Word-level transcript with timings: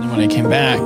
And 0.00 0.12
when 0.12 0.20
I 0.20 0.28
came 0.28 0.48
back, 0.48 0.80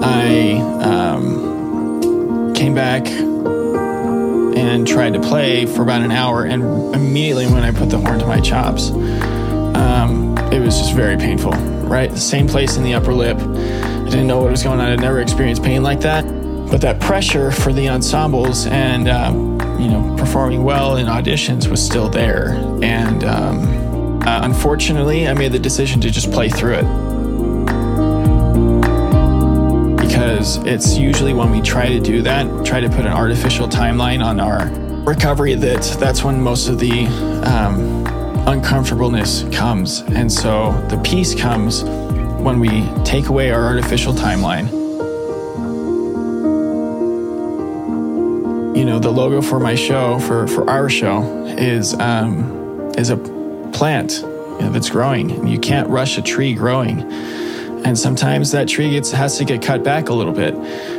I 0.00 0.60
um, 0.80 2.54
came 2.54 2.72
back 2.72 3.04
and 3.08 4.86
tried 4.86 5.14
to 5.14 5.20
play 5.20 5.66
for 5.66 5.82
about 5.82 6.02
an 6.02 6.12
hour. 6.12 6.44
And 6.44 6.62
immediately 6.94 7.46
when 7.46 7.64
I 7.64 7.72
put 7.72 7.90
the 7.90 7.98
horn 7.98 8.20
to 8.20 8.26
my 8.26 8.40
chops, 8.40 8.90
um, 8.90 10.38
it 10.52 10.60
was 10.60 10.78
just 10.78 10.94
very 10.94 11.16
painful, 11.16 11.50
right? 11.50 12.08
The 12.08 12.16
same 12.16 12.46
place 12.46 12.76
in 12.76 12.84
the 12.84 12.94
upper 12.94 13.12
lip. 13.12 13.38
I 13.38 14.04
didn't 14.04 14.28
know 14.28 14.38
what 14.38 14.52
was 14.52 14.62
going 14.62 14.78
on. 14.78 14.86
I'd 14.86 15.00
never 15.00 15.20
experienced 15.20 15.64
pain 15.64 15.82
like 15.82 16.00
that. 16.02 16.24
But 16.70 16.80
that 16.82 17.00
pressure 17.00 17.50
for 17.50 17.72
the 17.72 17.88
ensembles 17.88 18.66
and, 18.66 19.08
um, 19.08 19.60
you 19.80 19.88
know, 19.88 20.14
performing 20.16 20.62
well 20.62 20.96
in 20.96 21.06
auditions 21.06 21.66
was 21.66 21.84
still 21.84 22.08
there. 22.08 22.50
And 22.82 23.24
um, 23.24 24.22
uh, 24.22 24.42
unfortunately, 24.44 25.26
I 25.26 25.34
made 25.34 25.50
the 25.50 25.58
decision 25.58 26.00
to 26.02 26.10
just 26.10 26.30
play 26.30 26.48
through 26.48 26.74
it 26.74 27.07
because 30.18 30.56
it's 30.66 30.98
usually 30.98 31.32
when 31.32 31.48
we 31.48 31.60
try 31.60 31.88
to 31.88 32.00
do 32.00 32.22
that, 32.22 32.66
try 32.66 32.80
to 32.80 32.88
put 32.88 33.06
an 33.06 33.12
artificial 33.12 33.68
timeline 33.68 34.20
on 34.20 34.40
our 34.40 34.68
recovery, 35.04 35.54
that 35.54 35.80
that's 36.00 36.24
when 36.24 36.42
most 36.42 36.66
of 36.66 36.80
the 36.80 37.06
um, 37.44 38.04
uncomfortableness 38.48 39.44
comes. 39.52 40.00
And 40.00 40.30
so 40.30 40.72
the 40.88 40.98
peace 41.04 41.36
comes 41.36 41.84
when 41.84 42.58
we 42.58 42.84
take 43.04 43.28
away 43.28 43.52
our 43.52 43.64
artificial 43.64 44.12
timeline. 44.12 44.66
You 48.76 48.84
know, 48.84 48.98
the 48.98 49.12
logo 49.12 49.40
for 49.40 49.60
my 49.60 49.76
show, 49.76 50.18
for, 50.18 50.48
for 50.48 50.68
our 50.68 50.90
show, 50.90 51.22
is 51.46 51.94
um, 51.94 52.90
is 52.98 53.10
a 53.10 53.16
plant 53.72 54.18
you 54.22 54.62
know, 54.62 54.70
that's 54.72 54.90
growing. 54.90 55.46
You 55.46 55.60
can't 55.60 55.88
rush 55.88 56.18
a 56.18 56.22
tree 56.22 56.54
growing 56.54 57.08
and 57.84 57.98
sometimes 57.98 58.50
that 58.52 58.68
tree 58.68 58.90
gets 58.90 59.10
has 59.12 59.38
to 59.38 59.44
get 59.44 59.62
cut 59.62 59.82
back 59.82 60.08
a 60.08 60.14
little 60.14 60.32
bit, 60.32 60.54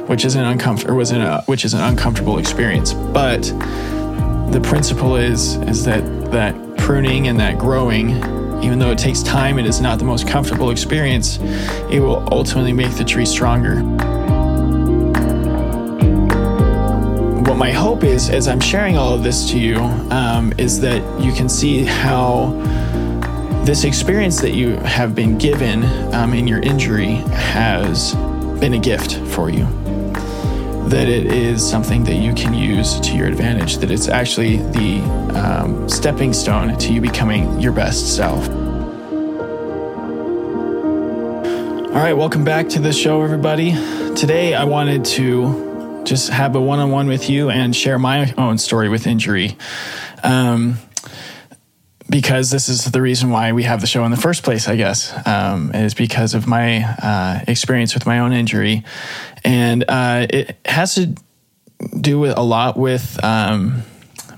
which 0.07 0.25
is 0.25 0.35
an 0.35 0.45
uncomfortable 0.45 0.95
was 0.95 1.11
which 1.47 1.65
is 1.65 1.73
an 1.73 1.81
uncomfortable 1.81 2.37
experience. 2.37 2.93
But 2.93 3.43
the 4.51 4.59
principle 4.63 5.15
is 5.15 5.55
is 5.55 5.85
that 5.85 6.31
that 6.31 6.55
pruning 6.77 7.27
and 7.27 7.39
that 7.39 7.57
growing, 7.57 8.09
even 8.63 8.79
though 8.79 8.91
it 8.91 8.97
takes 8.97 9.21
time, 9.21 9.59
it 9.59 9.65
is 9.65 9.79
not 9.79 9.99
the 9.99 10.05
most 10.05 10.27
comfortable 10.27 10.71
experience. 10.71 11.37
It 11.91 11.99
will 11.99 12.27
ultimately 12.31 12.73
make 12.73 12.95
the 12.95 13.03
tree 13.03 13.25
stronger. 13.25 13.83
What 17.43 17.57
my 17.57 17.71
hope 17.71 18.03
is, 18.03 18.29
as 18.29 18.47
I'm 18.47 18.59
sharing 18.59 18.97
all 18.97 19.13
of 19.13 19.23
this 19.23 19.49
to 19.51 19.59
you, 19.59 19.77
um, 20.11 20.53
is 20.57 20.79
that 20.81 21.01
you 21.21 21.31
can 21.33 21.49
see 21.49 21.83
how 21.83 22.53
this 23.69 23.83
experience 23.83 24.41
that 24.41 24.55
you 24.55 24.77
have 24.77 25.13
been 25.13 25.37
given 25.37 25.83
um, 26.15 26.33
in 26.33 26.47
your 26.47 26.59
injury 26.61 27.17
has 27.53 28.15
been 28.59 28.73
a 28.73 28.79
gift 28.79 29.17
for 29.35 29.51
you. 29.51 29.63
That 30.89 31.07
it 31.07 31.27
is 31.27 31.69
something 31.69 32.03
that 32.05 32.15
you 32.15 32.33
can 32.33 32.55
use 32.55 32.99
to 33.01 33.15
your 33.15 33.27
advantage, 33.27 33.77
that 33.77 33.91
it's 33.91 34.07
actually 34.07 34.57
the 34.57 35.01
um, 35.35 35.87
stepping 35.87 36.33
stone 36.33 36.79
to 36.79 36.91
you 36.91 36.99
becoming 36.99 37.59
your 37.59 37.71
best 37.71 38.15
self. 38.15 38.49
All 41.89 41.93
right, 41.93 42.13
welcome 42.13 42.43
back 42.43 42.69
to 42.69 42.79
the 42.79 42.91
show, 42.91 43.21
everybody. 43.21 43.73
Today, 44.15 44.55
I 44.55 44.63
wanted 44.63 45.05
to 45.05 46.01
just 46.05 46.29
have 46.29 46.55
a 46.55 46.61
one 46.61 46.79
on 46.79 46.89
one 46.89 47.05
with 47.05 47.29
you 47.29 47.51
and 47.51 47.75
share 47.75 47.99
my 47.99 48.33
own 48.35 48.57
story 48.57 48.89
with 48.89 49.05
injury. 49.05 49.55
Um, 50.23 50.79
because 52.09 52.49
this 52.49 52.69
is 52.69 52.85
the 52.85 53.01
reason 53.01 53.29
why 53.29 53.51
we 53.51 53.63
have 53.63 53.81
the 53.81 53.87
show 53.87 54.03
in 54.03 54.11
the 54.11 54.17
first 54.17 54.43
place, 54.43 54.67
I 54.67 54.75
guess, 54.75 55.13
um, 55.27 55.71
is 55.73 55.93
because 55.93 56.33
of 56.33 56.47
my 56.47 56.83
uh, 56.83 57.41
experience 57.47 57.93
with 57.93 58.05
my 58.05 58.19
own 58.19 58.33
injury. 58.33 58.83
And 59.43 59.85
uh, 59.87 60.27
it 60.29 60.57
has 60.65 60.95
to 60.95 61.15
do 61.99 62.19
with 62.19 62.37
a 62.37 62.41
lot 62.41 62.77
with 62.77 63.23
um, 63.23 63.83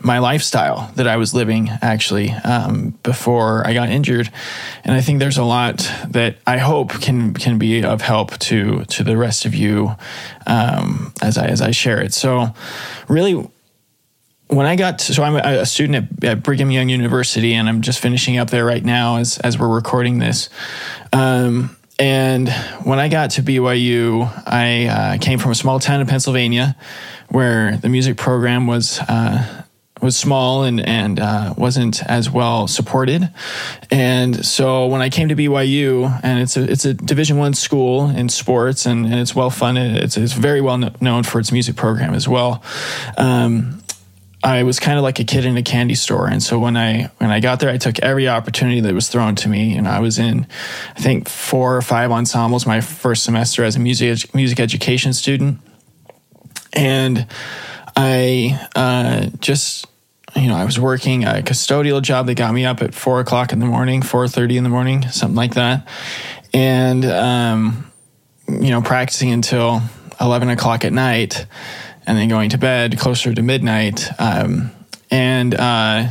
my 0.03 0.19
lifestyle 0.19 0.91
that 0.95 1.07
I 1.07 1.17
was 1.17 1.33
living 1.33 1.69
actually 1.81 2.31
um, 2.31 2.97
before 3.03 3.65
I 3.65 3.73
got 3.73 3.89
injured. 3.89 4.29
And 4.83 4.95
I 4.95 5.01
think 5.01 5.19
there's 5.19 5.37
a 5.37 5.43
lot 5.43 5.89
that 6.09 6.37
I 6.45 6.57
hope 6.57 6.89
can 7.01 7.33
can 7.33 7.57
be 7.57 7.83
of 7.83 8.01
help 8.01 8.37
to 8.39 8.83
to 8.85 9.03
the 9.03 9.17
rest 9.17 9.45
of 9.45 9.55
you 9.55 9.95
um, 10.45 11.13
as 11.21 11.37
I 11.37 11.47
as 11.47 11.61
I 11.61 11.71
share 11.71 12.01
it. 12.01 12.13
So 12.13 12.53
really 13.07 13.49
when 14.51 14.65
I 14.65 14.75
got 14.75 14.99
to, 14.99 15.13
so 15.13 15.23
I'm 15.23 15.35
a, 15.37 15.65
student 15.65 16.23
at, 16.23 16.23
at, 16.23 16.43
Brigham 16.43 16.71
Young 16.71 16.89
University, 16.89 17.53
and 17.53 17.69
I'm 17.69 17.81
just 17.81 17.99
finishing 17.99 18.37
up 18.37 18.49
there 18.49 18.65
right 18.65 18.83
now 18.83 19.17
as 19.17 19.37
as 19.39 19.57
we're 19.57 19.73
recording 19.73 20.19
this. 20.19 20.49
Um, 21.13 21.75
and 21.97 22.49
when 22.83 22.99
I 22.99 23.07
got 23.07 23.31
to 23.31 23.43
BYU, 23.43 24.29
I 24.45 24.85
uh, 24.87 25.17
came 25.19 25.39
from 25.39 25.51
a 25.51 25.55
small 25.55 25.79
town 25.79 26.01
in 26.01 26.07
Pennsylvania, 26.07 26.75
where 27.29 27.77
the 27.77 27.87
music 27.87 28.17
program 28.17 28.67
was 28.67 28.99
uh, 28.99 29.63
was 30.01 30.17
small 30.17 30.63
and 30.63 30.85
and 30.85 31.19
uh, 31.19 31.53
wasn't 31.57 32.03
as 32.05 32.29
well 32.29 32.67
supported. 32.67 33.29
And 33.89 34.45
so 34.45 34.87
when 34.87 35.01
I 35.01 35.09
came 35.09 35.29
to 35.29 35.35
BYU, 35.35 36.19
and 36.23 36.39
it's 36.39 36.57
a 36.57 36.69
it's 36.69 36.83
a 36.83 36.93
Division 36.93 37.37
One 37.37 37.53
school 37.53 38.09
in 38.09 38.27
sports, 38.27 38.85
and, 38.85 39.05
and 39.05 39.15
it's 39.15 39.33
well 39.33 39.49
funded. 39.49 39.95
It's 39.95 40.17
it's 40.17 40.33
very 40.33 40.59
well 40.59 40.77
known 40.99 41.23
for 41.23 41.39
its 41.39 41.51
music 41.53 41.77
program 41.77 42.13
as 42.13 42.27
well. 42.27 42.63
Um, 43.17 43.80
I 44.43 44.63
was 44.63 44.79
kind 44.79 44.97
of 44.97 45.03
like 45.03 45.19
a 45.19 45.23
kid 45.23 45.45
in 45.45 45.55
a 45.55 45.61
candy 45.61 45.93
store. 45.93 46.27
And 46.27 46.41
so 46.41 46.57
when 46.57 46.75
I 46.75 47.11
when 47.17 47.29
I 47.29 47.39
got 47.39 47.59
there, 47.59 47.69
I 47.69 47.77
took 47.77 47.99
every 47.99 48.27
opportunity 48.27 48.81
that 48.81 48.93
was 48.93 49.07
thrown 49.07 49.35
to 49.35 49.49
me. 49.49 49.77
And 49.77 49.87
I 49.87 49.99
was 49.99 50.17
in, 50.17 50.47
I 50.95 50.99
think, 50.99 51.29
four 51.29 51.75
or 51.75 51.81
five 51.81 52.11
ensembles 52.11 52.65
my 52.65 52.81
first 52.81 53.23
semester 53.23 53.63
as 53.63 53.75
a 53.75 53.79
music 53.79 54.33
music 54.33 54.59
education 54.59 55.13
student. 55.13 55.59
And 56.73 57.27
I 57.95 58.67
uh, 58.75 59.27
just, 59.39 59.85
you 60.35 60.47
know, 60.47 60.55
I 60.55 60.65
was 60.65 60.79
working 60.79 61.23
a 61.23 61.43
custodial 61.43 62.01
job 62.01 62.25
that 62.27 62.35
got 62.35 62.53
me 62.53 62.65
up 62.65 62.81
at 62.81 62.95
four 62.95 63.19
o'clock 63.19 63.53
in 63.53 63.59
the 63.59 63.67
morning, 63.67 64.01
four 64.01 64.27
thirty 64.27 64.57
in 64.57 64.63
the 64.63 64.69
morning, 64.69 65.07
something 65.09 65.35
like 65.35 65.53
that. 65.53 65.87
And 66.51 67.05
um, 67.05 67.91
you 68.47 68.71
know, 68.71 68.81
practicing 68.81 69.31
until 69.31 69.81
eleven 70.19 70.49
o'clock 70.49 70.83
at 70.83 70.93
night 70.93 71.45
and 72.05 72.17
then 72.17 72.27
going 72.27 72.49
to 72.49 72.57
bed 72.57 72.97
closer 72.97 73.33
to 73.33 73.41
midnight. 73.41 74.07
Um, 74.19 74.71
and 75.09 75.53
uh, 75.53 76.07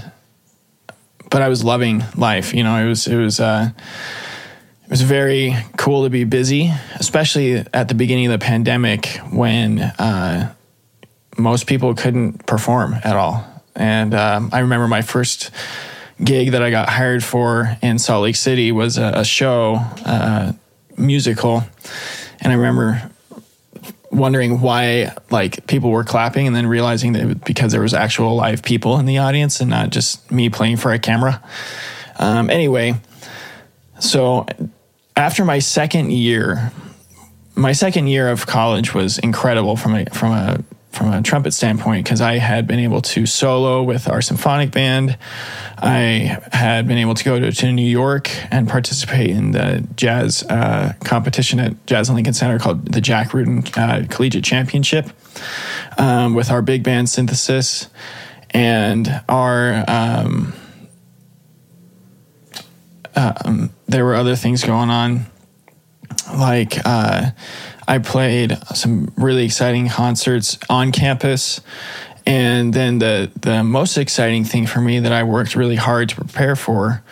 but 1.31 1.43
I 1.43 1.49
was 1.49 1.65
loving 1.65 2.03
life. 2.17 2.53
You 2.53 2.65
know, 2.65 2.77
it 2.77 2.89
was 2.89 3.07
it 3.07 3.17
was 3.17 3.41
uh, 3.41 3.71
it 4.85 4.91
was 4.91 5.03
very 5.03 5.57
cool 5.77 6.05
to 6.05 6.11
be 6.11 6.25
busy, 6.25 6.73
especially 6.97 7.65
at 7.73 7.89
the 7.89 7.95
beginning 7.95 8.27
of 8.27 8.33
the 8.33 8.45
pandemic 8.45 9.07
when 9.31 9.81
uh, 9.81 10.53
most 11.39 11.67
people 11.67 11.95
couldn't 11.95 12.47
perform 12.47 12.95
at 13.05 13.17
all. 13.17 13.47
And 13.77 14.15
um, 14.15 14.51
I 14.53 14.61
remember 14.61 14.89
my 14.89 15.03
first 15.03 15.51
gig 16.23 16.51
that 16.51 16.63
I 16.63 16.71
got 16.71 16.89
hired 16.89 17.25
for 17.25 17.79
in 17.81 17.99
Salt 17.99 18.25
Lake 18.25 18.37
City 18.37 18.73
was 18.73 18.99
a, 18.99 19.13
a 19.17 19.25
show, 19.25 19.77
uh, 20.05 20.53
musical, 20.99 21.65
and 22.41 22.53
I 22.53 22.57
remember 22.57 23.10
wondering 24.11 24.61
why 24.61 25.15
like 25.31 25.67
people 25.67 25.91
were 25.91 26.05
clapping 26.05 26.47
and 26.47 26.55
then 26.55 26.67
realizing 26.67 27.13
that 27.13 27.45
because 27.45 27.73
there 27.73 27.81
was 27.81 27.95
actual 27.95 28.35
live 28.35 28.63
people 28.63 28.99
in 28.99 29.07
the 29.07 29.19
audience 29.19 29.61
and 29.61 29.71
not 29.71 29.91
just 29.91 30.31
me 30.31 30.49
playing 30.49 30.77
for 30.77 30.93
a 30.93 30.99
camera. 30.99 31.43
Um, 32.19 32.51
anyway, 32.51 32.95
so 34.01 34.47
after 35.17 35.45
my 35.45 35.59
second 35.59 36.13
year, 36.13 36.73
my 37.55 37.73
second 37.73 38.09
year 38.09 38.29
of 38.29 38.47
college 38.47 38.95
was 38.95 39.19
incredible 39.19 39.77
from 39.77 39.95
a 39.95 40.07
from 40.07 40.33
a 40.33 40.65
from 40.91 41.13
a 41.13 41.23
trumpet 41.23 41.53
standpoint 41.53 42.05
because 42.05 42.21
I 42.21 42.39
had 42.39 42.67
been 42.67 42.81
able 42.81 43.01
to 43.03 43.25
solo 43.25 43.83
with 43.83 44.09
our 44.09 44.21
symphonic 44.21 44.73
band. 44.73 45.17
I 45.79 46.41
had 46.53 46.89
been 46.89 46.99
able 46.99 47.15
to 47.15 47.25
go 47.25 47.39
to, 47.39 47.53
to 47.53 47.73
New 47.73 47.87
York 47.87 48.31
and 48.53 48.69
participate 48.69 49.31
in 49.31 49.53
the 49.53 49.87
jazz 49.95 50.43
uh, 50.43 50.95
competition 51.05 51.61
at 51.61 51.87
Jazz 51.87 52.11
Lincoln 52.11 52.35
Center 52.35 52.59
called 52.59 52.93
the 52.93 53.01
Jack 53.01 53.33
Rudin 53.33 53.65
uh, 53.77 54.05
Collegiate 54.09 54.45
Championship 54.45 55.11
um, 55.97 56.35
with 56.35 56.51
our 56.51 56.63
big 56.63 56.83
band 56.83 57.09
synthesis 57.09 57.89
and 58.51 59.23
our. 59.29 59.85
Um, 59.87 60.55
um, 63.17 63.71
there 63.87 64.05
were 64.05 64.15
other 64.15 64.37
things 64.37 64.65
going 64.65 64.89
on, 64.89 65.27
like 66.33 66.79
uh, 66.85 67.31
I 67.91 67.99
played 67.99 68.57
some 68.73 69.13
really 69.17 69.45
exciting 69.45 69.89
concerts 69.89 70.57
on 70.69 70.93
campus. 70.93 71.61
And 72.25 72.73
then 72.73 73.01
the 73.01 73.33
the 73.35 73.65
most 73.65 73.99
exciting 73.99 74.45
thing 74.45 74.69
for 74.69 74.81
me 74.81 75.01
that 75.01 75.11
I 75.11 75.25
worked 75.25 75.57
really 75.57 75.75
hard 75.75 76.11
to 76.11 76.15
prepare 76.15 76.55
for 76.55 77.03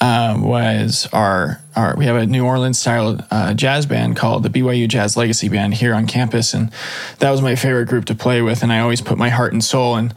um, 0.00 0.42
was 0.42 1.08
our 1.12 1.60
our 1.76 1.94
we 1.96 2.06
have 2.06 2.16
a 2.16 2.26
New 2.26 2.44
Orleans 2.44 2.80
style 2.80 3.20
uh, 3.30 3.54
jazz 3.54 3.86
band 3.86 4.16
called 4.16 4.42
the 4.42 4.48
BYU 4.48 4.88
Jazz 4.88 5.16
Legacy 5.16 5.48
Band 5.48 5.74
here 5.74 5.94
on 5.94 6.08
campus, 6.08 6.52
and 6.52 6.72
that 7.20 7.30
was 7.30 7.40
my 7.40 7.54
favorite 7.54 7.86
group 7.86 8.06
to 8.06 8.16
play 8.16 8.42
with. 8.42 8.64
And 8.64 8.72
I 8.72 8.80
always 8.80 9.00
put 9.00 9.16
my 9.16 9.28
heart 9.28 9.52
and 9.52 9.62
soul 9.62 9.94
and 9.94 10.12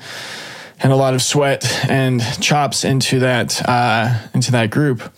and 0.81 0.91
a 0.91 0.95
lot 0.95 1.13
of 1.13 1.21
sweat 1.21 1.63
and 1.87 2.23
chops 2.41 2.83
into 2.83 3.19
that 3.19 3.61
uh, 3.69 4.17
into 4.33 4.51
that 4.53 4.71
group. 4.71 5.13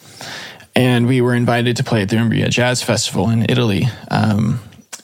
and 0.76 1.08
we 1.08 1.22
were 1.22 1.36
invited 1.36 1.78
to 1.78 1.84
play 1.86 2.02
at 2.02 2.10
the 2.10 2.18
Umbria 2.18 2.50
Jazz 2.50 2.84
Festival 2.84 3.30
in 3.30 3.46
Italy. 3.48 3.86
Um, 4.12 4.60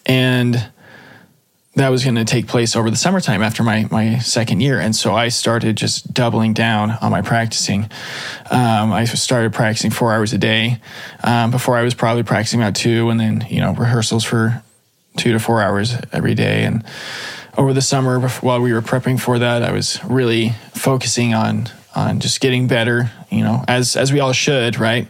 and 0.06 0.70
that 1.76 1.90
was 1.90 2.04
going 2.04 2.16
to 2.16 2.24
take 2.24 2.48
place 2.48 2.76
over 2.76 2.90
the 2.90 2.96
summertime 2.96 3.44
after 3.44 3.62
my, 3.62 3.86
my 3.92 4.18
second 4.20 4.62
year. 4.62 4.80
And 4.80 4.96
so 4.96 5.14
I 5.14 5.28
started 5.28 5.76
just 5.76 6.14
doubling 6.14 6.54
down 6.54 6.92
on 7.02 7.12
my 7.12 7.22
practicing. 7.22 7.90
Um, 8.50 8.94
I 8.94 9.04
started 9.06 9.54
practicing 9.54 9.92
four 9.92 10.14
hours 10.14 10.32
a 10.32 10.38
day. 10.38 10.80
Um, 11.22 11.52
before 11.52 11.76
I 11.76 11.84
was 11.84 11.94
probably 11.94 12.24
practicing 12.24 12.62
about 12.62 12.76
two 12.76 13.10
and 13.10 13.20
then, 13.20 13.46
you 13.50 13.60
know, 13.60 13.74
rehearsals 13.74 14.24
for 14.24 14.64
two 15.18 15.34
to 15.34 15.40
four 15.40 15.62
hours 15.62 15.96
every 16.14 16.34
day. 16.34 16.64
And 16.64 16.86
over 17.58 17.74
the 17.74 17.82
summer, 17.82 18.22
while 18.22 18.62
we 18.62 18.72
were 18.72 18.82
prepping 18.82 19.20
for 19.20 19.40
that, 19.40 19.62
I 19.62 19.74
was 19.74 20.04
really 20.06 20.52
focusing 20.74 21.34
on, 21.34 21.68
on 21.94 22.22
just 22.22 22.40
getting 22.40 22.68
better, 22.68 23.12
you 23.30 23.44
know, 23.44 23.66
as, 23.68 23.98
as 23.98 24.14
we 24.14 24.22
all 24.22 24.34
should, 24.34 24.80
right? 24.80 25.08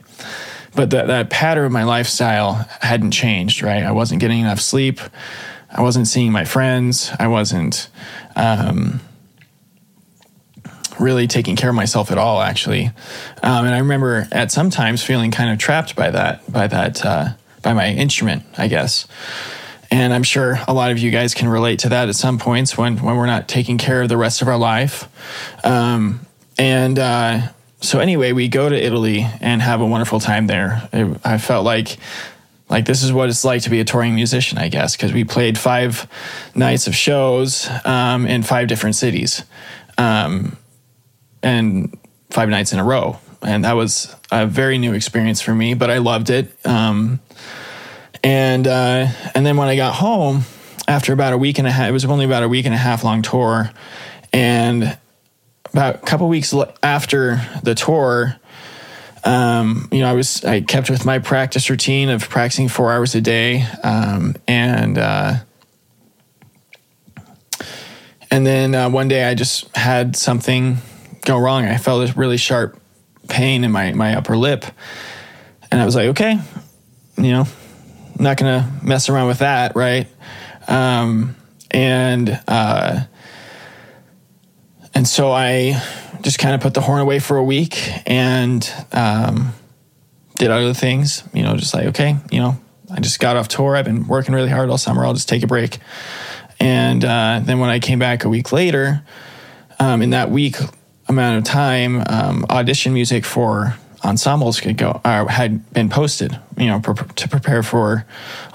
But 0.75 0.89
that, 0.89 1.07
that 1.07 1.29
pattern 1.29 1.65
of 1.65 1.71
my 1.71 1.83
lifestyle 1.83 2.67
hadn't 2.81 3.11
changed, 3.11 3.63
right? 3.63 3.83
I 3.83 3.91
wasn't 3.91 4.19
getting 4.19 4.41
enough 4.41 4.59
sleep. 4.59 4.99
I 5.69 5.81
wasn't 5.81 6.07
seeing 6.07 6.31
my 6.31 6.45
friends. 6.45 7.11
I 7.19 7.27
wasn't 7.27 7.89
um, 8.35 8.99
really 10.99 11.27
taking 11.27 11.55
care 11.55 11.69
of 11.69 11.75
myself 11.75 12.11
at 12.11 12.17
all, 12.17 12.41
actually. 12.41 12.87
Um, 13.41 13.65
and 13.65 13.73
I 13.73 13.79
remember 13.79 14.27
at 14.31 14.51
some 14.51 14.69
times 14.69 15.03
feeling 15.03 15.31
kind 15.31 15.49
of 15.49 15.57
trapped 15.57 15.95
by 15.95 16.11
that, 16.11 16.51
by 16.51 16.67
that, 16.67 17.05
uh, 17.05 17.29
by 17.61 17.73
my 17.73 17.89
instrument, 17.89 18.43
I 18.57 18.67
guess. 18.67 19.07
And 19.91 20.13
I'm 20.13 20.23
sure 20.23 20.59
a 20.67 20.73
lot 20.73 20.91
of 20.91 20.97
you 20.97 21.11
guys 21.11 21.33
can 21.33 21.47
relate 21.47 21.79
to 21.79 21.89
that 21.89 22.09
at 22.09 22.15
some 22.15 22.37
points 22.39 22.77
when 22.77 22.97
when 22.97 23.15
we're 23.15 23.27
not 23.27 23.47
taking 23.47 23.77
care 23.77 24.01
of 24.01 24.09
the 24.09 24.17
rest 24.17 24.41
of 24.41 24.47
our 24.47 24.57
life. 24.57 25.07
Um, 25.63 26.25
and 26.57 26.97
uh, 26.97 27.49
so 27.81 27.99
anyway, 27.99 28.31
we 28.31 28.47
go 28.47 28.69
to 28.69 28.75
Italy 28.75 29.25
and 29.41 29.61
have 29.61 29.81
a 29.81 29.85
wonderful 29.85 30.19
time 30.19 30.47
there. 30.47 30.87
It, 30.93 31.19
I 31.23 31.37
felt 31.37 31.65
like 31.65 31.97
like 32.69 32.85
this 32.85 33.03
is 33.03 33.13
what 33.13 33.29
it's 33.29 33.45
like 33.45 33.61
to 33.63 33.69
be 33.69 33.79
a 33.79 33.85
touring 33.85 34.15
musician, 34.15 34.57
I 34.57 34.69
guess, 34.69 34.95
because 34.95 35.13
we 35.13 35.23
played 35.23 35.57
five 35.57 36.07
nights 36.55 36.87
of 36.87 36.95
shows 36.95 37.69
um, 37.85 38.25
in 38.25 38.41
five 38.43 38.67
different 38.67 38.95
cities, 38.95 39.43
um, 39.97 40.57
and 41.43 41.95
five 42.31 42.49
nights 42.49 42.73
in 42.73 42.79
a 42.79 42.83
row, 42.83 43.19
and 43.41 43.65
that 43.65 43.73
was 43.73 44.15
a 44.31 44.47
very 44.47 44.77
new 44.77 44.93
experience 44.93 45.41
for 45.41 45.53
me. 45.53 45.75
But 45.75 45.91
I 45.91 45.99
loved 45.99 46.29
it, 46.31 46.51
um, 46.65 47.19
and 48.23 48.65
uh, 48.65 49.07
and 49.35 49.45
then 49.45 49.57
when 49.57 49.67
I 49.67 49.75
got 49.75 49.93
home 49.93 50.41
after 50.87 51.13
about 51.13 51.33
a 51.33 51.37
week 51.37 51.59
and 51.59 51.67
a 51.67 51.71
half, 51.71 51.89
it 51.89 51.91
was 51.91 52.05
only 52.05 52.25
about 52.25 52.41
a 52.41 52.49
week 52.49 52.65
and 52.65 52.73
a 52.73 52.79
half 52.79 53.03
long 53.03 53.21
tour, 53.21 53.69
and 54.33 54.97
about 55.75 55.95
a 55.95 55.97
couple 55.99 56.27
weeks 56.29 56.53
after 56.81 57.41
the 57.63 57.75
tour 57.75 58.39
um, 59.25 59.87
you 59.91 60.01
know, 60.01 60.09
I 60.09 60.13
was 60.13 60.45
I 60.45 60.61
kept 60.61 60.89
with 60.89 61.03
my 61.03 61.17
practice 61.17 61.69
routine 61.69 62.09
of 62.09 62.29
practicing 62.29 62.69
four 62.69 62.93
hours 62.93 63.15
a 63.15 63.21
day, 63.21 63.63
um, 63.83 64.35
and 64.47 64.99
uh, 64.99 65.37
and 68.29 68.45
then 68.45 68.75
uh, 68.75 68.89
one 68.91 69.07
day 69.07 69.23
I 69.23 69.33
just 69.33 69.75
had 69.75 70.15
something 70.15 70.77
go 71.25 71.39
wrong. 71.39 71.65
I 71.65 71.77
felt 71.77 72.07
a 72.07 72.13
really 72.13 72.37
sharp 72.37 72.79
pain 73.27 73.63
in 73.63 73.71
my 73.71 73.93
my 73.93 74.15
upper 74.15 74.37
lip, 74.37 74.63
and 75.71 75.81
I 75.81 75.85
was 75.85 75.95
like, 75.95 76.09
okay, 76.09 76.39
you 77.17 77.31
know, 77.31 77.47
I'm 78.15 78.23
not 78.23 78.37
gonna 78.37 78.71
mess 78.83 79.09
around 79.09 79.27
with 79.27 79.39
that, 79.39 79.75
right? 79.75 80.07
Um, 80.67 81.35
and 81.71 82.39
uh, 82.47 83.05
and 84.95 85.07
so 85.07 85.31
I 85.31 85.81
just 86.21 86.39
kind 86.39 86.55
of 86.55 86.61
put 86.61 86.73
the 86.73 86.81
horn 86.81 87.01
away 87.01 87.19
for 87.19 87.37
a 87.37 87.43
week 87.43 87.77
and 88.07 88.67
um, 88.91 89.53
did 90.37 90.49
other 90.49 90.73
things. 90.73 91.23
You 91.33 91.43
know, 91.43 91.55
just 91.55 91.73
like 91.73 91.87
okay, 91.87 92.17
you 92.31 92.39
know, 92.39 92.57
I 92.89 92.99
just 93.01 93.19
got 93.19 93.35
off 93.35 93.47
tour. 93.47 93.75
I've 93.75 93.85
been 93.85 94.07
working 94.07 94.33
really 94.33 94.49
hard 94.49 94.69
all 94.69 94.77
summer. 94.77 95.05
I'll 95.05 95.13
just 95.13 95.29
take 95.29 95.43
a 95.43 95.47
break. 95.47 95.77
And 96.59 97.03
uh, 97.03 97.41
then 97.43 97.59
when 97.59 97.69
I 97.69 97.79
came 97.79 97.99
back 97.99 98.23
a 98.23 98.29
week 98.29 98.51
later, 98.51 99.03
um, 99.79 100.01
in 100.01 100.11
that 100.11 100.31
week 100.31 100.55
amount 101.07 101.37
of 101.37 101.43
time, 101.43 102.01
um, 102.07 102.45
audition 102.49 102.93
music 102.93 103.25
for 103.25 103.75
ensembles 104.05 104.59
could 104.59 104.77
go 104.77 105.01
uh, 105.03 105.25
had 105.25 105.71
been 105.73 105.89
posted. 105.89 106.39
You 106.57 106.67
know, 106.67 106.79
pre- 106.79 107.07
to 107.15 107.27
prepare 107.27 107.63
for 107.63 108.05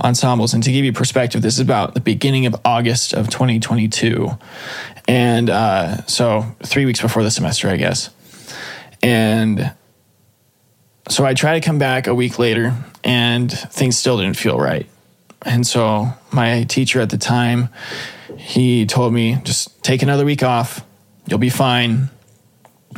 ensembles. 0.03 0.55
And 0.55 0.63
to 0.63 0.73
give 0.73 0.85
you 0.85 0.93
perspective, 0.93 1.43
this 1.43 1.55
is 1.55 1.61
about 1.61 1.95
the 1.95 2.01
beginning 2.01 2.47
of 2.47 2.57
August 2.65 3.13
of 3.13 3.29
2022, 3.29 4.31
and 5.11 5.51
uh, 5.51 6.07
so 6.07 6.45
three 6.62 6.87
weeks 6.87 7.01
before 7.01 7.25
the 7.25 7.33
semester, 7.33 7.69
I 7.69 7.77
guess. 7.77 8.11
And 9.03 9.73
so 11.09 11.25
I 11.25 11.35
tried 11.35 11.61
to 11.61 11.67
come 11.67 11.81
back 11.81 12.07
a 12.07 12.15
week 12.15 12.39
later, 12.39 12.77
and 13.03 13.51
things 13.51 13.99
still 13.99 14.19
didn't 14.19 14.37
feel 14.37 14.57
right. 14.57 14.89
And 15.43 15.67
so 15.67 16.11
my 16.31 16.62
teacher 16.62 17.01
at 17.01 17.11
the 17.11 17.19
time, 17.19 17.71
he 18.37 18.87
told 18.87 19.12
me, 19.12 19.39
just 19.43 19.83
take 19.83 20.03
another 20.03 20.25
week 20.25 20.45
off. 20.45 20.87
You'll 21.27 21.41
be 21.41 21.51
fine. 21.51 22.09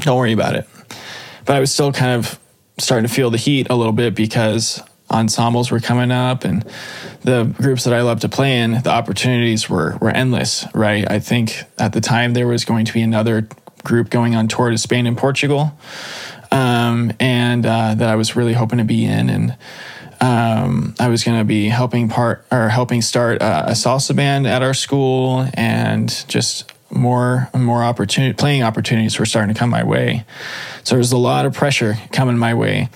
Don't 0.01 0.19
worry 0.19 0.33
about 0.33 0.55
it. 0.55 0.69
But 1.47 1.57
I 1.57 1.61
was 1.61 1.73
still 1.73 1.93
kind 1.93 2.13
of 2.13 2.39
starting 2.79 3.09
to 3.09 3.15
feel 3.15 3.31
the 3.31 3.39
heat 3.39 3.69
a 3.71 3.75
little 3.75 3.95
bit 3.95 4.15
because 4.15 4.83
ensembles 5.13 5.71
were 5.71 5.81
coming 5.81 6.11
up 6.11 6.45
and 6.45 6.65
the 7.23 7.45
groups 7.45 7.85
that 7.85 7.95
I 7.95 8.03
love 8.03 8.21
to 8.21 8.29
play 8.29 8.59
in, 8.59 8.83
the 8.83 8.91
opportunities 8.91 9.69
were 9.69 9.97
were 10.01 10.11
endless, 10.11 10.67
right? 10.75 11.09
I 11.11 11.19
think 11.19 11.65
at 11.79 11.93
the 11.93 12.01
time 12.01 12.35
there 12.35 12.47
was 12.47 12.65
going 12.65 12.85
to 12.87 12.93
be 12.93 13.03
another 13.03 13.49
group 13.85 14.11
going 14.11 14.35
on 14.35 14.49
tour 14.49 14.71
to 14.71 14.79
Spain 14.79 15.07
and 15.07 15.17
Portugal, 15.17 15.73
um, 16.51 17.13
and 17.21 17.65
uh, 17.65 17.95
that 17.95 18.09
I 18.09 18.17
was 18.17 18.37
really 18.37 18.53
hoping 18.53 18.79
to 18.79 18.85
be 18.85 19.05
in, 19.05 19.31
and 19.31 19.57
um, 20.21 20.95
I 20.99 21.09
was 21.09 21.25
going 21.25 21.39
to 21.39 21.45
be 21.45 21.69
helping 21.69 22.09
part 22.09 22.45
or 22.51 22.69
helping 22.69 23.03
start 23.03 23.41
a, 23.41 23.69
a 23.69 23.73
salsa 23.73 24.15
band 24.15 24.47
at 24.47 24.63
our 24.63 24.75
school, 24.75 25.47
and 25.55 26.09
just 26.29 26.73
more 26.91 27.49
and 27.55 27.65
more 27.65 27.83
opportunity 27.83 28.35
playing 28.35 28.63
opportunities 28.63 29.19
were 29.19 29.27
starting 29.27 29.55
to 29.55 29.59
come 29.59 29.71
my 29.71 29.83
way. 29.83 30.25
So 30.85 30.95
there 30.95 30.99
was 30.99 31.13
a 31.13 31.17
lot 31.17 31.47
of 31.47 31.55
pressure 31.55 31.97
coming 32.13 32.37
my 32.37 32.53
way 32.53 32.91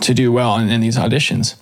to 0.00 0.14
do 0.14 0.32
well 0.32 0.56
in, 0.58 0.68
in 0.68 0.80
these 0.80 0.96
auditions. 0.96 1.56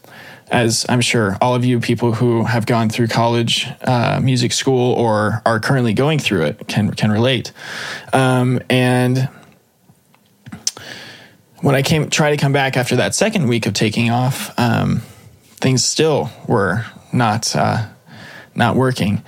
As 0.48 0.86
I'm 0.88 1.00
sure 1.00 1.36
all 1.40 1.56
of 1.56 1.64
you 1.64 1.80
people 1.80 2.12
who 2.12 2.44
have 2.44 2.66
gone 2.66 2.88
through 2.88 3.08
college 3.08 3.66
uh, 3.82 4.20
music 4.22 4.52
school 4.52 4.92
or 4.94 5.42
are 5.44 5.58
currently 5.58 5.92
going 5.92 6.20
through 6.20 6.44
it 6.44 6.68
can 6.68 6.92
can 6.92 7.10
relate. 7.10 7.52
Um, 8.12 8.60
and 8.70 9.28
when 11.62 11.74
I 11.74 11.82
came 11.82 12.08
try 12.10 12.30
to 12.30 12.36
come 12.36 12.52
back 12.52 12.76
after 12.76 12.94
that 12.96 13.14
second 13.14 13.48
week 13.48 13.66
of 13.66 13.74
taking 13.74 14.10
off, 14.10 14.56
um, 14.56 15.02
things 15.56 15.84
still 15.84 16.30
were 16.46 16.84
not 17.12 17.56
uh, 17.56 17.88
not 18.54 18.76
working. 18.76 19.24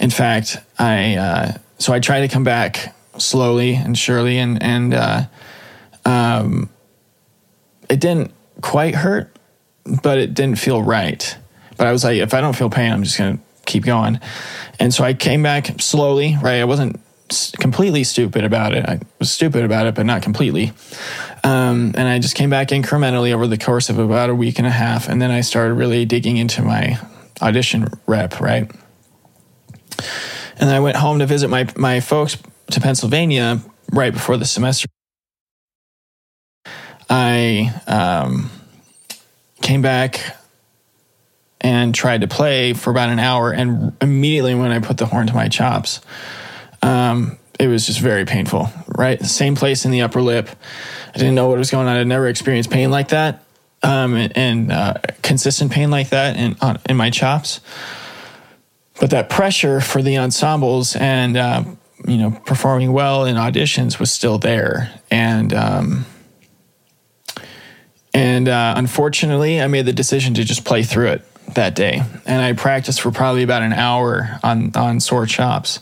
In 0.00 0.10
fact, 0.10 0.58
I 0.78 1.14
uh, 1.14 1.52
so 1.78 1.92
I 1.92 2.00
tried 2.00 2.22
to 2.22 2.28
come 2.28 2.44
back 2.44 2.94
slowly 3.18 3.74
and 3.74 3.96
surely, 3.96 4.38
and 4.38 4.60
and 4.62 4.94
uh, 4.94 5.22
um, 6.04 6.70
it 7.88 8.00
didn't 8.00 8.32
quite 8.60 8.94
hurt, 8.94 9.36
but 10.02 10.18
it 10.18 10.34
didn't 10.34 10.58
feel 10.58 10.82
right. 10.82 11.36
But 11.76 11.86
I 11.86 11.92
was 11.92 12.04
like, 12.04 12.18
if 12.18 12.34
I 12.34 12.40
don't 12.40 12.56
feel 12.56 12.70
pain, 12.70 12.92
I'm 12.92 13.02
just 13.02 13.18
going 13.18 13.38
to 13.38 13.42
keep 13.66 13.84
going. 13.84 14.20
And 14.78 14.92
so 14.92 15.04
I 15.04 15.14
came 15.14 15.42
back 15.42 15.80
slowly, 15.80 16.36
right? 16.42 16.60
I 16.60 16.64
wasn't 16.64 17.00
completely 17.58 18.04
stupid 18.04 18.44
about 18.44 18.72
it. 18.74 18.84
I 18.86 19.00
was 19.18 19.30
stupid 19.30 19.64
about 19.64 19.86
it, 19.86 19.94
but 19.94 20.06
not 20.06 20.22
completely. 20.22 20.72
Um, 21.44 21.92
and 21.96 22.08
I 22.08 22.18
just 22.18 22.34
came 22.34 22.50
back 22.50 22.68
incrementally 22.68 23.32
over 23.32 23.46
the 23.46 23.58
course 23.58 23.88
of 23.90 23.98
about 23.98 24.30
a 24.30 24.34
week 24.34 24.58
and 24.58 24.66
a 24.66 24.70
half. 24.70 25.08
And 25.08 25.20
then 25.20 25.30
I 25.30 25.40
started 25.40 25.74
really 25.74 26.04
digging 26.04 26.36
into 26.36 26.62
my 26.62 26.98
audition 27.42 27.88
rep, 28.06 28.40
right? 28.40 28.70
And 30.58 30.68
then 30.68 30.74
I 30.74 30.80
went 30.80 30.96
home 30.96 31.18
to 31.18 31.26
visit 31.26 31.48
my, 31.48 31.68
my 31.76 32.00
folks 32.00 32.38
to 32.70 32.80
Pennsylvania 32.80 33.60
right 33.92 34.12
before 34.12 34.36
the 34.36 34.44
semester. 34.44 34.88
I 37.08 37.72
um, 37.86 38.50
came 39.62 39.82
back 39.82 40.36
and 41.60 41.94
tried 41.94 42.20
to 42.20 42.28
play 42.28 42.72
for 42.72 42.90
about 42.90 43.08
an 43.08 43.18
hour. 43.18 43.52
And 43.52 43.96
immediately 44.00 44.54
when 44.54 44.70
I 44.70 44.78
put 44.78 44.98
the 44.98 45.06
horn 45.06 45.26
to 45.26 45.34
my 45.34 45.48
chops, 45.48 46.00
um, 46.82 47.38
it 47.58 47.68
was 47.68 47.86
just 47.86 48.00
very 48.00 48.24
painful, 48.24 48.68
right? 48.86 49.20
Same 49.24 49.56
place 49.56 49.84
in 49.84 49.90
the 49.90 50.02
upper 50.02 50.20
lip. 50.20 50.48
I 51.14 51.18
didn't 51.18 51.34
know 51.34 51.48
what 51.48 51.58
was 51.58 51.70
going 51.70 51.88
on. 51.88 51.96
I'd 51.96 52.06
never 52.06 52.28
experienced 52.28 52.70
pain 52.70 52.90
like 52.90 53.08
that 53.08 53.44
um, 53.82 54.14
and, 54.14 54.70
uh, 54.70 54.94
consistent 55.22 55.72
pain 55.72 55.90
like 55.90 56.10
that 56.10 56.36
in, 56.36 56.56
uh, 56.60 56.76
in 56.88 56.96
my 56.96 57.10
chops. 57.10 57.60
But 59.00 59.10
that 59.10 59.28
pressure 59.30 59.80
for 59.80 60.02
the 60.02 60.18
ensembles 60.18 60.96
and, 60.96 61.36
uh, 61.36 61.64
you 62.06 62.18
know, 62.18 62.30
performing 62.46 62.92
well 62.92 63.24
in 63.24 63.36
auditions 63.36 63.98
was 63.98 64.12
still 64.12 64.38
there. 64.38 64.90
And, 65.10 65.52
um, 65.54 66.06
and 68.16 68.48
uh, 68.48 68.72
unfortunately, 68.78 69.60
I 69.60 69.66
made 69.66 69.84
the 69.84 69.92
decision 69.92 70.32
to 70.34 70.44
just 70.44 70.64
play 70.64 70.82
through 70.82 71.08
it 71.08 71.54
that 71.54 71.74
day. 71.74 72.02
And 72.24 72.40
I 72.40 72.54
practiced 72.54 73.02
for 73.02 73.10
probably 73.10 73.42
about 73.42 73.60
an 73.60 73.74
hour 73.74 74.40
on, 74.42 74.74
on 74.74 75.00
sore 75.00 75.26
chops. 75.26 75.80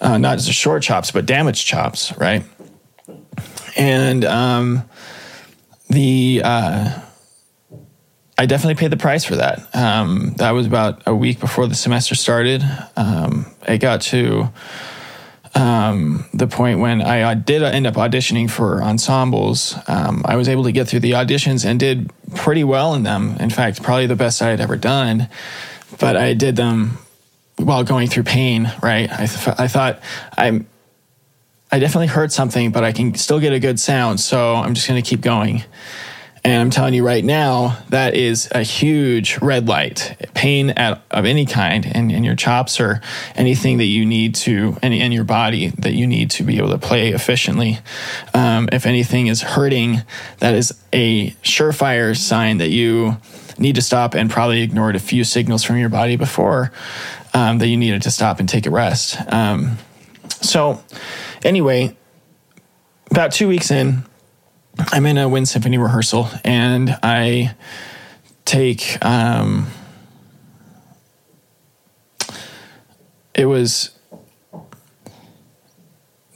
Uh, 0.00 0.18
not 0.18 0.38
just 0.38 0.50
short 0.58 0.82
chops, 0.82 1.12
but 1.12 1.24
damaged 1.24 1.64
chops, 1.64 2.12
right? 2.18 2.42
And 3.76 4.24
um, 4.24 4.82
the 5.88 6.42
uh, 6.42 7.00
I 8.36 8.46
definitely 8.46 8.74
paid 8.74 8.90
the 8.90 8.96
price 8.96 9.24
for 9.24 9.36
that. 9.36 9.72
Um, 9.72 10.34
that 10.38 10.50
was 10.50 10.66
about 10.66 11.04
a 11.06 11.14
week 11.14 11.38
before 11.38 11.68
the 11.68 11.76
semester 11.76 12.16
started. 12.16 12.64
Um, 12.96 13.46
it 13.68 13.78
got 13.78 14.00
to 14.02 14.48
um, 15.56 16.26
the 16.34 16.46
point 16.46 16.80
when 16.80 17.00
I 17.00 17.32
did 17.34 17.62
end 17.62 17.86
up 17.86 17.94
auditioning 17.94 18.50
for 18.50 18.82
ensembles. 18.82 19.74
Um, 19.88 20.22
I 20.26 20.36
was 20.36 20.48
able 20.48 20.64
to 20.64 20.72
get 20.72 20.86
through 20.86 21.00
the 21.00 21.12
auditions 21.12 21.64
and 21.64 21.80
did 21.80 22.10
pretty 22.34 22.62
well 22.62 22.94
in 22.94 23.04
them. 23.04 23.36
In 23.40 23.48
fact, 23.48 23.82
probably 23.82 24.06
the 24.06 24.16
best 24.16 24.42
I 24.42 24.50
had 24.50 24.60
ever 24.60 24.76
done. 24.76 25.28
But 25.98 26.16
I 26.16 26.34
did 26.34 26.56
them 26.56 26.98
while 27.56 27.84
going 27.84 28.08
through 28.08 28.24
pain. 28.24 28.70
Right? 28.82 29.10
I, 29.10 29.26
th- 29.26 29.56
I 29.58 29.66
thought 29.66 30.00
I'm. 30.36 30.66
I 31.72 31.80
definitely 31.80 32.06
heard 32.06 32.30
something, 32.32 32.70
but 32.70 32.84
I 32.84 32.92
can 32.92 33.16
still 33.16 33.40
get 33.40 33.52
a 33.52 33.58
good 33.58 33.80
sound, 33.80 34.20
so 34.20 34.54
I'm 34.54 34.74
just 34.74 34.86
going 34.86 35.02
to 35.02 35.08
keep 35.08 35.20
going. 35.20 35.64
And 36.46 36.60
I'm 36.60 36.70
telling 36.70 36.94
you 36.94 37.04
right 37.04 37.24
now, 37.24 37.76
that 37.88 38.14
is 38.14 38.48
a 38.52 38.62
huge 38.62 39.38
red 39.38 39.66
light. 39.66 40.14
Pain 40.32 40.70
at, 40.70 41.02
of 41.10 41.24
any 41.24 41.44
kind 41.44 41.84
in, 41.84 42.12
in 42.12 42.22
your 42.22 42.36
chops 42.36 42.78
or 42.78 43.00
anything 43.34 43.78
that 43.78 43.86
you 43.86 44.06
need 44.06 44.36
to, 44.36 44.76
any 44.80 45.00
in 45.00 45.10
your 45.10 45.24
body 45.24 45.70
that 45.70 45.94
you 45.94 46.06
need 46.06 46.30
to 46.30 46.44
be 46.44 46.58
able 46.58 46.70
to 46.70 46.78
play 46.78 47.08
efficiently. 47.08 47.80
Um, 48.32 48.68
if 48.70 48.86
anything 48.86 49.26
is 49.26 49.42
hurting, 49.42 50.02
that 50.38 50.54
is 50.54 50.72
a 50.92 51.30
surefire 51.42 52.16
sign 52.16 52.58
that 52.58 52.70
you 52.70 53.16
need 53.58 53.74
to 53.74 53.82
stop 53.82 54.14
and 54.14 54.30
probably 54.30 54.62
ignored 54.62 54.94
a 54.94 55.00
few 55.00 55.24
signals 55.24 55.64
from 55.64 55.78
your 55.78 55.88
body 55.88 56.14
before 56.14 56.70
um, 57.34 57.58
that 57.58 57.66
you 57.66 57.76
needed 57.76 58.02
to 58.02 58.10
stop 58.12 58.38
and 58.38 58.48
take 58.48 58.66
a 58.66 58.70
rest. 58.70 59.18
Um, 59.32 59.78
so, 60.42 60.80
anyway, 61.42 61.96
about 63.10 63.32
two 63.32 63.48
weeks 63.48 63.72
in, 63.72 64.04
I'm 64.78 65.06
in 65.06 65.18
a 65.18 65.28
wind 65.28 65.48
symphony 65.48 65.78
rehearsal 65.78 66.28
and 66.44 66.96
I 67.02 67.54
take 68.44 69.04
um, 69.04 69.66
it 73.34 73.46
was 73.46 73.90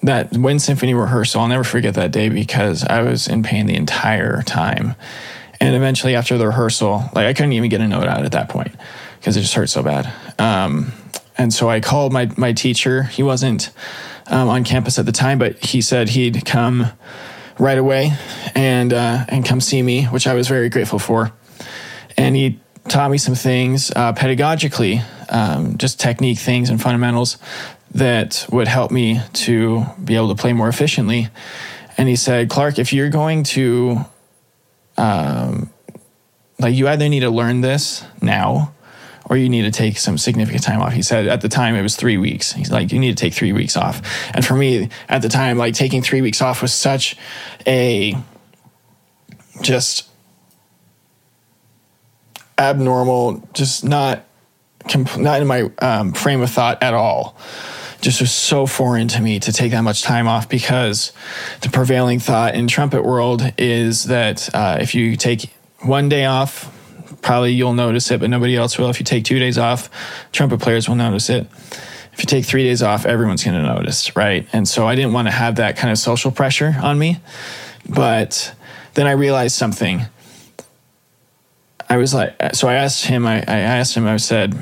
that 0.03 0.33
wind 0.37 0.63
symphony 0.63 0.95
rehearsal. 0.95 1.41
I'll 1.41 1.49
never 1.49 1.65
forget 1.65 1.95
that 1.95 2.13
day 2.13 2.29
because 2.29 2.85
I 2.85 3.03
was 3.03 3.29
in 3.29 3.43
pain 3.43 3.67
the 3.67 3.77
entire 3.77 4.43
time. 4.43 4.95
And 5.61 5.75
eventually, 5.75 6.15
after 6.15 6.39
the 6.39 6.47
rehearsal, 6.47 7.11
like 7.15 7.27
I 7.27 7.35
couldn't 7.35 7.53
even 7.53 7.69
get 7.69 7.83
a 7.83 7.89
note 7.89 8.07
out 8.07 8.25
at 8.25 8.33
that 8.33 8.49
point 8.49 8.75
because 9.19 9.37
it 9.37 9.43
just 9.43 9.55
hurt 9.55 9.69
so 9.69 9.83
bad. 9.83 10.11
Um, 10.39 10.93
and 11.37 11.53
so 11.53 11.69
I 11.69 11.81
called 11.81 12.13
my 12.13 12.31
my 12.37 12.53
teacher. 12.53 13.03
He 13.05 13.23
wasn't 13.23 13.71
um, 14.27 14.49
on 14.49 14.65
campus 14.65 14.99
at 14.99 15.05
the 15.05 15.13
time, 15.13 15.39
but 15.39 15.63
he 15.63 15.83
said 15.83 16.11
he'd 16.11 16.47
come 16.47 16.87
right 17.59 17.79
away 17.79 18.13
and 18.55 18.93
uh, 18.93 19.25
and 19.29 19.45
come 19.45 19.61
see 19.61 19.83
me, 19.83 20.05
which 20.05 20.27
I 20.27 20.35
was 20.35 20.49
very 20.49 20.69
grateful 20.69 20.99
for. 20.99 21.33
And 22.17 22.37
he 22.37 22.61
taught 22.89 23.11
me 23.11 23.19
some 23.19 23.35
things 23.35 23.91
uh, 23.95 24.13
pedagogically, 24.13 25.03
um, 25.29 25.79
just 25.79 26.01
technique 26.01 26.39
things 26.39 26.71
and 26.71 26.81
fundamentals 26.81 27.39
that 27.93 28.47
would 28.51 28.69
help 28.69 28.91
me 28.91 29.21
to 29.33 29.85
be 30.03 30.17
able 30.17 30.29
to 30.29 30.41
play 30.41 30.53
more 30.53 30.69
efficiently. 30.69 31.29
And 31.97 32.09
he 32.09 32.17
said, 32.17 32.49
Clark, 32.49 32.79
if 32.79 32.93
you're 32.93 33.11
going 33.11 33.43
to, 33.45 34.05
um, 34.97 35.71
like, 36.59 36.75
you 36.75 36.89
either 36.89 37.09
need 37.09 37.21
to 37.21 37.31
learn 37.31 37.61
this 37.61 38.05
now 38.23 38.73
or 39.31 39.37
you 39.37 39.49
need 39.49 39.63
to 39.63 39.71
take 39.71 39.97
some 39.97 40.19
significant 40.19 40.65
time 40.65 40.83
off. 40.83 40.93
He 40.93 41.03
said 41.03 41.29
at 41.29 41.41
the 41.41 41.49
time 41.49 41.77
it 41.77 41.83
was 41.83 41.95
three 41.95 42.19
weeks. 42.19 42.53
He's 42.53 42.71
like, 42.71 42.91
you 42.91 42.99
need 42.99 43.17
to 43.17 43.25
take 43.25 43.33
three 43.33 43.53
weeks 43.53 43.77
off. 43.77 44.03
And 44.35 44.45
for 44.45 44.55
me 44.55 44.91
at 45.09 45.23
the 45.23 45.29
time, 45.29 45.57
like 45.57 45.73
taking 45.73 46.03
three 46.03 46.21
weeks 46.21 46.43
off 46.43 46.61
was 46.61 46.73
such 46.73 47.17
a 47.65 48.17
just 49.63 50.09
abnormal, 52.59 53.49
just 53.55 53.85
not 53.85 54.27
not 55.17 55.41
in 55.41 55.47
my 55.47 55.71
um, 55.79 56.13
frame 56.13 56.43
of 56.43 56.51
thought 56.51 56.83
at 56.83 56.93
all. 56.93 57.37
Just 58.01 58.21
was 58.21 58.33
so 58.33 58.67
foreign 58.67 59.07
to 59.09 59.21
me 59.21 59.39
to 59.39 59.53
take 59.53 59.71
that 59.71 59.83
much 59.83 60.03
time 60.03 60.27
off 60.27 60.49
because 60.49 61.13
the 61.61 61.69
prevailing 61.69 62.19
thought 62.19 62.55
in 62.55 62.67
trumpet 62.67 63.05
world 63.05 63.53
is 63.59 64.05
that 64.05 64.53
uh, 64.55 64.79
if 64.81 64.95
you 64.95 65.17
take 65.17 65.51
one 65.81 66.09
day 66.09 66.25
off 66.25 66.75
probably 67.23 67.53
you'll 67.53 67.75
notice 67.75 68.11
it, 68.11 68.21
but 68.21 68.31
nobody 68.31 68.57
else 68.57 68.79
will. 68.79 68.91
If 68.91 68.99
you 69.01 69.05
take 69.05 69.25
two 69.25 69.39
days 69.39 69.59
off, 69.59 69.91
trumpet 70.33 70.61
players 70.61 70.89
will 70.89 70.97
notice 70.97 71.31
it. 71.31 71.47
If 72.13 72.19
you 72.19 72.25
take 72.27 72.45
three 72.45 72.65
days 72.65 72.83
off, 72.83 73.07
everyone's 73.07 73.45
going 73.45 73.57
to 73.57 73.63
notice, 73.63 74.17
right? 74.17 74.47
And 74.53 74.67
so 74.67 74.87
I 74.87 74.95
didn't 74.95 75.13
want 75.13 75.29
to 75.29 75.33
have 75.33 75.57
that 75.57 75.77
kind 75.77 75.91
of 75.91 75.99
social 75.99 76.31
pressure 76.31 76.75
on 76.83 76.99
me. 76.99 77.19
But 77.89 78.55
then 78.95 79.07
I 79.07 79.13
realized 79.13 79.55
something. 79.57 80.03
I 81.89 81.97
was 81.97 82.13
like, 82.15 82.37
so 82.55 82.69
I 82.69 82.75
asked 82.75 83.07
him, 83.07 83.27
I, 83.27 83.39
I 83.39 83.59
asked 83.61 83.97
him, 83.97 84.07
I 84.07 84.17
said, 84.17 84.55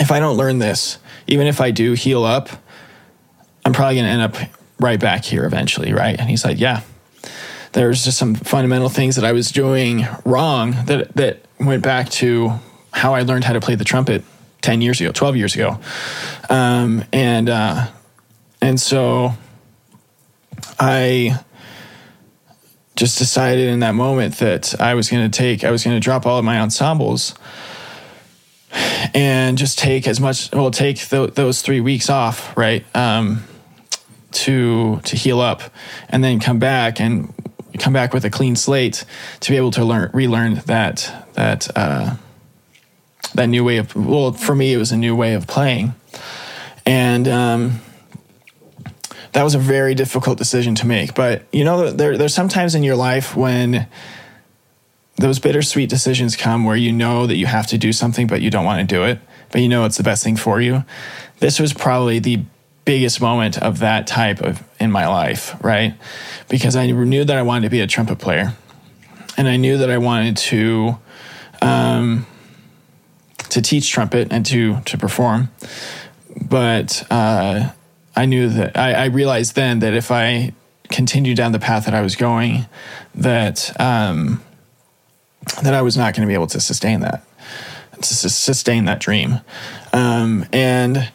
if 0.00 0.10
I 0.10 0.20
don't 0.20 0.36
learn 0.36 0.58
this, 0.58 0.98
even 1.26 1.46
if 1.46 1.60
I 1.60 1.70
do 1.70 1.92
heal 1.92 2.24
up, 2.24 2.48
I'm 3.64 3.72
probably 3.72 3.96
going 3.96 4.06
to 4.06 4.10
end 4.10 4.22
up 4.22 4.36
right 4.78 5.00
back 5.00 5.24
here 5.24 5.44
eventually, 5.44 5.92
right? 5.92 6.18
And 6.18 6.28
he's 6.28 6.44
like, 6.44 6.60
yeah, 6.60 6.82
there's 7.74 8.04
just 8.04 8.18
some 8.18 8.34
fundamental 8.34 8.88
things 8.88 9.16
that 9.16 9.24
I 9.24 9.32
was 9.32 9.50
doing 9.50 10.06
wrong 10.24 10.72
that 10.86 11.14
that 11.16 11.44
went 11.60 11.82
back 11.82 12.08
to 12.10 12.52
how 12.92 13.14
I 13.14 13.22
learned 13.22 13.44
how 13.44 13.52
to 13.52 13.60
play 13.60 13.74
the 13.74 13.84
trumpet 13.84 14.24
10 14.62 14.80
years 14.80 15.00
ago, 15.00 15.12
12 15.12 15.36
years 15.36 15.54
ago. 15.54 15.78
Um, 16.48 17.04
and 17.12 17.48
uh, 17.50 17.88
and 18.62 18.80
so 18.80 19.32
I 20.78 21.38
just 22.96 23.18
decided 23.18 23.68
in 23.68 23.80
that 23.80 23.94
moment 23.94 24.36
that 24.38 24.80
I 24.80 24.94
was 24.94 25.10
going 25.10 25.28
to 25.28 25.36
take, 25.36 25.64
I 25.64 25.70
was 25.72 25.82
going 25.82 25.96
to 25.96 26.00
drop 26.00 26.26
all 26.26 26.38
of 26.38 26.44
my 26.44 26.60
ensembles 26.60 27.34
and 29.12 29.58
just 29.58 29.78
take 29.80 30.06
as 30.06 30.20
much, 30.20 30.52
well, 30.52 30.70
take 30.70 30.98
th- 30.98 31.34
those 31.34 31.60
three 31.60 31.80
weeks 31.80 32.08
off, 32.08 32.56
right? 32.56 32.84
Um, 32.94 33.44
to 34.30 35.00
to 35.04 35.16
heal 35.16 35.40
up 35.40 35.62
and 36.08 36.24
then 36.24 36.40
come 36.40 36.58
back 36.58 37.00
and 37.00 37.32
come 37.78 37.92
back 37.92 38.12
with 38.12 38.24
a 38.24 38.30
clean 38.30 38.56
slate 38.56 39.04
to 39.40 39.50
be 39.50 39.56
able 39.56 39.70
to 39.72 39.84
learn 39.84 40.10
relearn 40.12 40.54
that 40.66 41.12
that 41.34 41.68
uh, 41.76 42.16
that 43.34 43.46
new 43.46 43.64
way 43.64 43.78
of 43.78 43.94
well 43.94 44.32
for 44.32 44.54
me 44.54 44.72
it 44.72 44.76
was 44.76 44.92
a 44.92 44.96
new 44.96 45.14
way 45.14 45.34
of 45.34 45.46
playing. 45.46 45.94
And 46.86 47.26
um, 47.26 47.80
that 49.32 49.42
was 49.42 49.54
a 49.54 49.58
very 49.58 49.94
difficult 49.94 50.38
decision 50.38 50.74
to 50.76 50.86
make. 50.86 51.14
But 51.14 51.44
you 51.52 51.64
know 51.64 51.90
there, 51.90 52.16
there's 52.16 52.34
sometimes 52.34 52.74
in 52.74 52.82
your 52.82 52.96
life 52.96 53.36
when 53.36 53.88
those 55.16 55.38
bittersweet 55.38 55.88
decisions 55.88 56.36
come 56.36 56.64
where 56.64 56.76
you 56.76 56.92
know 56.92 57.26
that 57.26 57.36
you 57.36 57.46
have 57.46 57.68
to 57.68 57.78
do 57.78 57.92
something 57.92 58.26
but 58.26 58.42
you 58.42 58.50
don't 58.50 58.64
want 58.64 58.80
to 58.80 58.94
do 58.94 59.04
it 59.04 59.20
but 59.54 59.60
you 59.60 59.68
know 59.68 59.84
it's 59.84 59.96
the 59.96 60.02
best 60.02 60.24
thing 60.24 60.34
for 60.34 60.60
you. 60.60 60.84
This 61.38 61.60
was 61.60 61.72
probably 61.72 62.18
the 62.18 62.42
biggest 62.84 63.20
moment 63.20 63.58
of 63.58 63.78
that 63.80 64.06
type 64.06 64.40
of 64.40 64.62
in 64.78 64.90
my 64.90 65.06
life, 65.06 65.56
right? 65.62 65.94
Because 66.48 66.76
I 66.76 66.86
knew 66.86 67.24
that 67.24 67.36
I 67.36 67.42
wanted 67.42 67.62
to 67.62 67.70
be 67.70 67.80
a 67.80 67.86
trumpet 67.86 68.18
player, 68.18 68.54
and 69.36 69.48
I 69.48 69.56
knew 69.56 69.78
that 69.78 69.90
I 69.90 69.98
wanted 69.98 70.36
to 70.36 70.98
um, 71.62 72.26
to 73.50 73.62
teach 73.62 73.90
trumpet 73.90 74.28
and 74.30 74.44
to 74.46 74.80
to 74.82 74.98
perform. 74.98 75.50
But 76.48 77.06
uh, 77.10 77.70
I 78.16 78.26
knew 78.26 78.48
that 78.48 78.76
I, 78.76 78.92
I, 78.92 79.04
realized 79.06 79.54
then 79.54 79.78
that 79.80 79.94
if 79.94 80.10
I 80.10 80.52
continued 80.90 81.36
down 81.36 81.52
the 81.52 81.60
path 81.60 81.84
that 81.84 81.94
I 81.94 82.00
was 82.00 82.16
going, 82.16 82.66
that 83.14 83.80
um, 83.80 84.42
that 85.62 85.74
I 85.74 85.82
was 85.82 85.96
not 85.96 86.14
going 86.14 86.26
to 86.26 86.28
be 86.28 86.34
able 86.34 86.48
to 86.48 86.60
sustain 86.60 87.00
that, 87.00 87.24
to 87.94 88.02
sustain 88.02 88.84
that 88.86 89.00
dream, 89.00 89.40
um, 89.92 90.44
and 90.52 91.10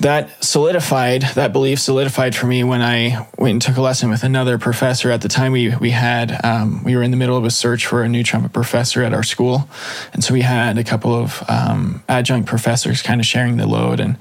that 0.00 0.44
solidified 0.44 1.22
that 1.34 1.52
belief 1.52 1.80
solidified 1.80 2.34
for 2.34 2.46
me 2.46 2.62
when 2.62 2.82
I 2.82 3.26
went 3.36 3.52
and 3.52 3.62
took 3.62 3.76
a 3.76 3.80
lesson 3.80 4.10
with 4.10 4.22
another 4.22 4.56
professor. 4.58 5.10
At 5.10 5.22
the 5.22 5.28
time, 5.28 5.52
we 5.52 5.74
we 5.76 5.90
had 5.90 6.44
um, 6.44 6.84
we 6.84 6.94
were 6.96 7.02
in 7.02 7.10
the 7.10 7.16
middle 7.16 7.36
of 7.36 7.44
a 7.44 7.50
search 7.50 7.86
for 7.86 8.02
a 8.02 8.08
new 8.08 8.22
trumpet 8.22 8.52
professor 8.52 9.02
at 9.02 9.12
our 9.12 9.22
school, 9.22 9.68
and 10.12 10.22
so 10.22 10.32
we 10.34 10.42
had 10.42 10.78
a 10.78 10.84
couple 10.84 11.14
of 11.14 11.42
um, 11.48 12.02
adjunct 12.08 12.48
professors 12.48 13.02
kind 13.02 13.20
of 13.20 13.26
sharing 13.26 13.56
the 13.56 13.66
load. 13.66 14.00
and 14.00 14.16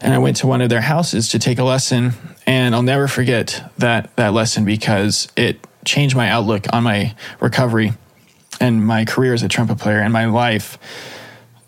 And 0.00 0.12
I 0.12 0.18
went 0.18 0.36
to 0.38 0.46
one 0.46 0.60
of 0.60 0.70
their 0.70 0.80
houses 0.80 1.28
to 1.30 1.38
take 1.38 1.58
a 1.58 1.64
lesson, 1.64 2.12
and 2.46 2.74
I'll 2.74 2.82
never 2.82 3.06
forget 3.06 3.72
that 3.78 4.14
that 4.16 4.32
lesson 4.32 4.64
because 4.64 5.28
it 5.36 5.64
changed 5.84 6.16
my 6.16 6.28
outlook 6.28 6.66
on 6.72 6.82
my 6.82 7.14
recovery 7.40 7.92
and 8.60 8.84
my 8.84 9.04
career 9.04 9.34
as 9.34 9.42
a 9.42 9.48
trumpet 9.48 9.78
player 9.78 9.98
and 9.98 10.12
my 10.12 10.26
life 10.26 10.78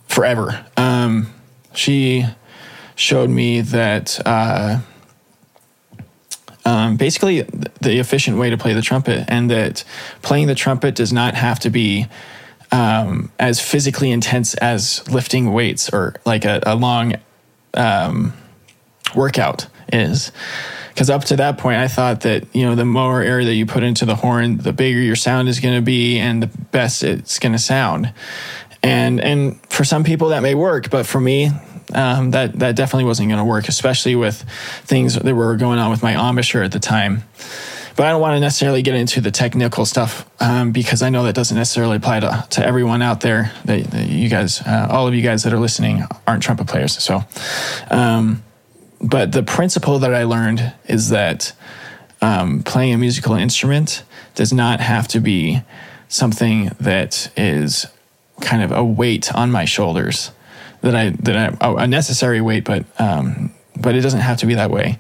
forever. 0.07 0.65
Um, 0.77 1.33
she 1.75 2.25
showed 2.97 3.31
me 3.31 3.61
that 3.61 4.21
uh, 4.25 4.81
um, 6.65 6.97
basically 6.97 7.43
the 7.81 7.99
efficient 7.99 8.39
way 8.39 8.51
to 8.51 8.57
play 8.57 8.73
the 8.73 8.83
trumpet, 8.83 9.25
and 9.29 9.51
that 9.51 9.85
playing 10.23 10.47
the 10.47 10.55
trumpet 10.55 10.95
does 10.95 11.13
not 11.13 11.35
have 11.35 11.61
to 11.61 11.71
be 11.71 12.07
um, 12.73 13.31
as 13.39 13.61
physically 13.61 14.11
intense 14.11 14.55
as 14.55 15.09
lifting 15.11 15.53
weights 15.53 15.91
or 15.93 16.15
like 16.25 16.45
a, 16.45 16.61
a 16.67 16.75
long 16.75 17.15
um, 17.75 18.33
workout 19.15 19.67
is. 19.93 20.33
Because 20.89 21.11
up 21.11 21.25
to 21.25 21.37
that 21.37 21.59
point, 21.59 21.79
I 21.79 21.89
thought 21.89 22.21
that 22.21 22.55
you 22.55 22.65
know 22.65 22.75
the 22.75 22.85
more 22.85 23.21
air 23.21 23.45
that 23.45 23.55
you 23.55 23.67
put 23.67 23.83
into 23.83 24.05
the 24.05 24.15
horn, 24.15 24.59
the 24.59 24.73
bigger 24.73 25.01
your 25.01 25.17
sound 25.17 25.49
is 25.49 25.61
going 25.61 25.75
to 25.75 25.83
be, 25.83 26.19
and 26.19 26.43
the 26.43 26.47
best 26.47 27.03
it's 27.03 27.39
going 27.39 27.53
to 27.53 27.59
sound. 27.59 28.13
And 28.83 29.21
and 29.21 29.61
for 29.71 29.85
some 29.85 30.05
people 30.05 30.29
that 30.29 30.41
may 30.41 30.55
work, 30.55 30.91
but 30.91 31.05
for 31.05 31.21
me, 31.21 31.51
um, 31.93 32.31
that 32.31 32.59
that 32.59 32.77
definitely 32.77 33.05
wasn't 33.05 33.29
going 33.29 33.39
to 33.39 33.45
work, 33.45 33.69
especially 33.69 34.17
with 34.17 34.43
things 34.85 35.15
that 35.15 35.35
were 35.35 35.57
going 35.57 35.79
on 35.79 35.91
with 35.91 36.03
my 36.03 36.15
embouchure 36.15 36.63
at 36.63 36.73
the 36.73 36.81
time. 36.81 37.25
But 37.97 38.07
I 38.07 38.11
don't 38.11 38.21
want 38.21 38.37
to 38.37 38.41
necessarily 38.41 38.83
get 38.83 38.97
into 38.97 39.21
the 39.21 39.31
technical 39.31 39.87
stuff 39.87 40.29
um, 40.41 40.73
because 40.73 41.01
I 41.01 41.11
know 41.11 41.23
that 41.25 41.35
doesn't 41.35 41.57
necessarily 41.57 41.97
apply 41.97 42.21
to, 42.21 42.47
to 42.51 42.67
everyone 42.67 43.03
out 43.03 43.21
there. 43.21 43.53
That, 43.67 43.85
that 43.85 44.09
you 44.09 44.29
guys, 44.29 44.61
uh, 44.63 44.89
all 44.91 45.07
of 45.07 45.15
you 45.15 45.23
guys 45.23 45.45
that 45.45 45.53
are 45.53 45.61
listening, 45.61 46.03
aren't 46.27 46.43
trumpet 46.43 46.67
players. 46.67 47.01
So, 47.01 47.23
um, 47.91 48.43
but 49.01 49.31
the 49.31 49.45
principle 49.45 50.01
that 50.01 50.13
I 50.13 50.25
learned 50.25 50.73
is 50.87 51.11
that 51.11 51.53
um, 52.21 52.63
playing 52.65 52.95
a 52.95 52.99
musical 52.99 53.35
instrument 53.35 54.03
does 54.35 54.53
not 54.53 54.81
have 54.81 55.07
to 55.09 55.21
be 55.21 55.63
something 56.09 56.73
that 56.81 57.31
is 57.37 57.87
kind 58.41 58.63
of 58.63 58.73
a 58.73 58.83
weight 58.83 59.33
on 59.35 59.53
my 59.53 59.65
shoulders 59.65 60.33
that 60.85 60.95
I 60.95 61.11
that 61.11 61.57
I 61.61 61.85
a 61.85 61.87
necessary 61.87 62.41
weight, 62.41 62.65
but 62.65 62.85
um, 63.01 63.53
but 63.77 63.95
it 63.95 64.03
doesn't 64.03 64.21
have 64.21 64.39
to 64.39 64.47
be 64.47 64.55
that 64.55 64.71
way. 64.71 64.99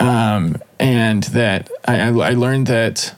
Um, 0.00 0.56
and 0.78 1.22
that 1.24 1.70
I, 1.86 2.08
I 2.08 2.30
learned 2.30 2.66
that 2.68 3.14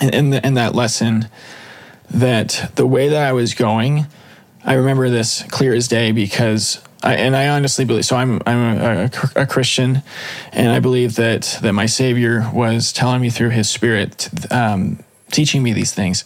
in, 0.00 0.30
the, 0.30 0.46
in 0.46 0.54
that 0.54 0.74
lesson 0.74 1.28
that 2.10 2.70
the 2.76 2.86
way 2.86 3.08
that 3.08 3.26
I 3.26 3.32
was 3.32 3.54
going, 3.54 4.06
I 4.62 4.74
remember 4.74 5.08
this 5.08 5.42
clear 5.44 5.74
as 5.74 5.88
day 5.88 6.12
because 6.12 6.82
I, 7.02 7.14
and 7.14 7.34
I 7.34 7.48
honestly 7.48 7.86
believe 7.86 8.04
so. 8.04 8.16
I'm 8.16 8.42
I'm 8.46 8.78
a, 8.78 9.10
a, 9.36 9.42
a, 9.42 9.46
Christian, 9.46 10.02
and 10.52 10.70
I 10.70 10.80
believe 10.80 11.16
that 11.16 11.58
that 11.62 11.72
my 11.72 11.86
Savior 11.86 12.50
was 12.52 12.92
telling 12.92 13.22
me 13.22 13.30
through 13.30 13.50
His 13.50 13.70
Spirit, 13.70 14.28
um, 14.52 15.02
teaching 15.30 15.62
me 15.62 15.72
these 15.72 15.92
things, 15.92 16.24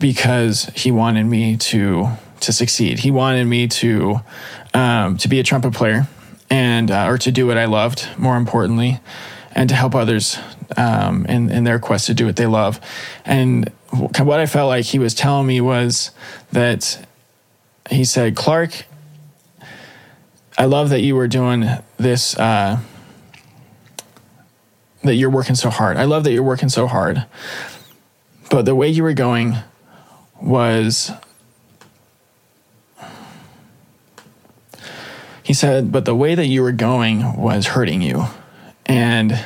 because 0.00 0.64
He 0.74 0.90
wanted 0.90 1.24
me 1.24 1.56
to 1.56 2.08
to 2.40 2.52
succeed. 2.52 3.00
He 3.00 3.10
wanted 3.10 3.46
me 3.46 3.68
to 3.68 4.20
um, 4.74 5.16
to 5.18 5.28
be 5.28 5.40
a 5.40 5.42
trumpet 5.42 5.74
player 5.74 6.08
and 6.50 6.90
uh, 6.90 7.06
or 7.08 7.18
to 7.18 7.32
do 7.32 7.46
what 7.46 7.58
I 7.58 7.66
loved. 7.66 8.08
More 8.16 8.36
importantly, 8.36 9.00
and 9.52 9.68
to 9.68 9.74
help 9.74 9.94
others 9.94 10.38
um, 10.76 11.26
in 11.26 11.50
in 11.50 11.64
their 11.64 11.78
quest 11.78 12.06
to 12.06 12.14
do 12.14 12.26
what 12.26 12.36
they 12.36 12.46
love. 12.46 12.80
And 13.24 13.70
what 13.90 14.40
I 14.40 14.46
felt 14.46 14.68
like 14.68 14.84
he 14.84 14.98
was 14.98 15.14
telling 15.14 15.46
me 15.46 15.60
was 15.60 16.10
that 16.52 17.06
he 17.90 18.04
said, 18.04 18.36
Clark, 18.36 18.84
I 20.58 20.66
love 20.66 20.90
that 20.90 21.00
you 21.00 21.16
were 21.16 21.28
doing 21.28 21.64
this. 21.96 22.38
Uh, 22.38 22.80
that 25.04 25.14
you're 25.14 25.30
working 25.30 25.54
so 25.54 25.70
hard. 25.70 25.96
I 25.96 26.04
love 26.04 26.24
that 26.24 26.32
you're 26.32 26.42
working 26.42 26.68
so 26.68 26.86
hard. 26.86 27.24
But 28.50 28.64
the 28.64 28.74
way 28.74 28.88
you 28.88 29.02
were 29.02 29.14
going 29.14 29.56
was 30.40 31.10
He 35.48 35.54
said, 35.54 35.90
but 35.90 36.04
the 36.04 36.14
way 36.14 36.34
that 36.34 36.44
you 36.44 36.60
were 36.60 36.72
going 36.72 37.34
was 37.34 37.68
hurting 37.68 38.02
you. 38.02 38.26
And 38.84 39.42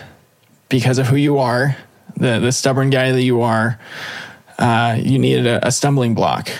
because 0.68 0.98
of 0.98 1.06
who 1.06 1.14
you 1.14 1.38
are, 1.38 1.76
the, 2.16 2.40
the 2.40 2.50
stubborn 2.50 2.90
guy 2.90 3.12
that 3.12 3.22
you 3.22 3.42
are, 3.42 3.78
uh, 4.58 4.98
you 5.00 5.20
needed 5.20 5.46
a, 5.46 5.68
a, 5.68 5.70
stumbling 5.70 6.16
block 6.16 6.50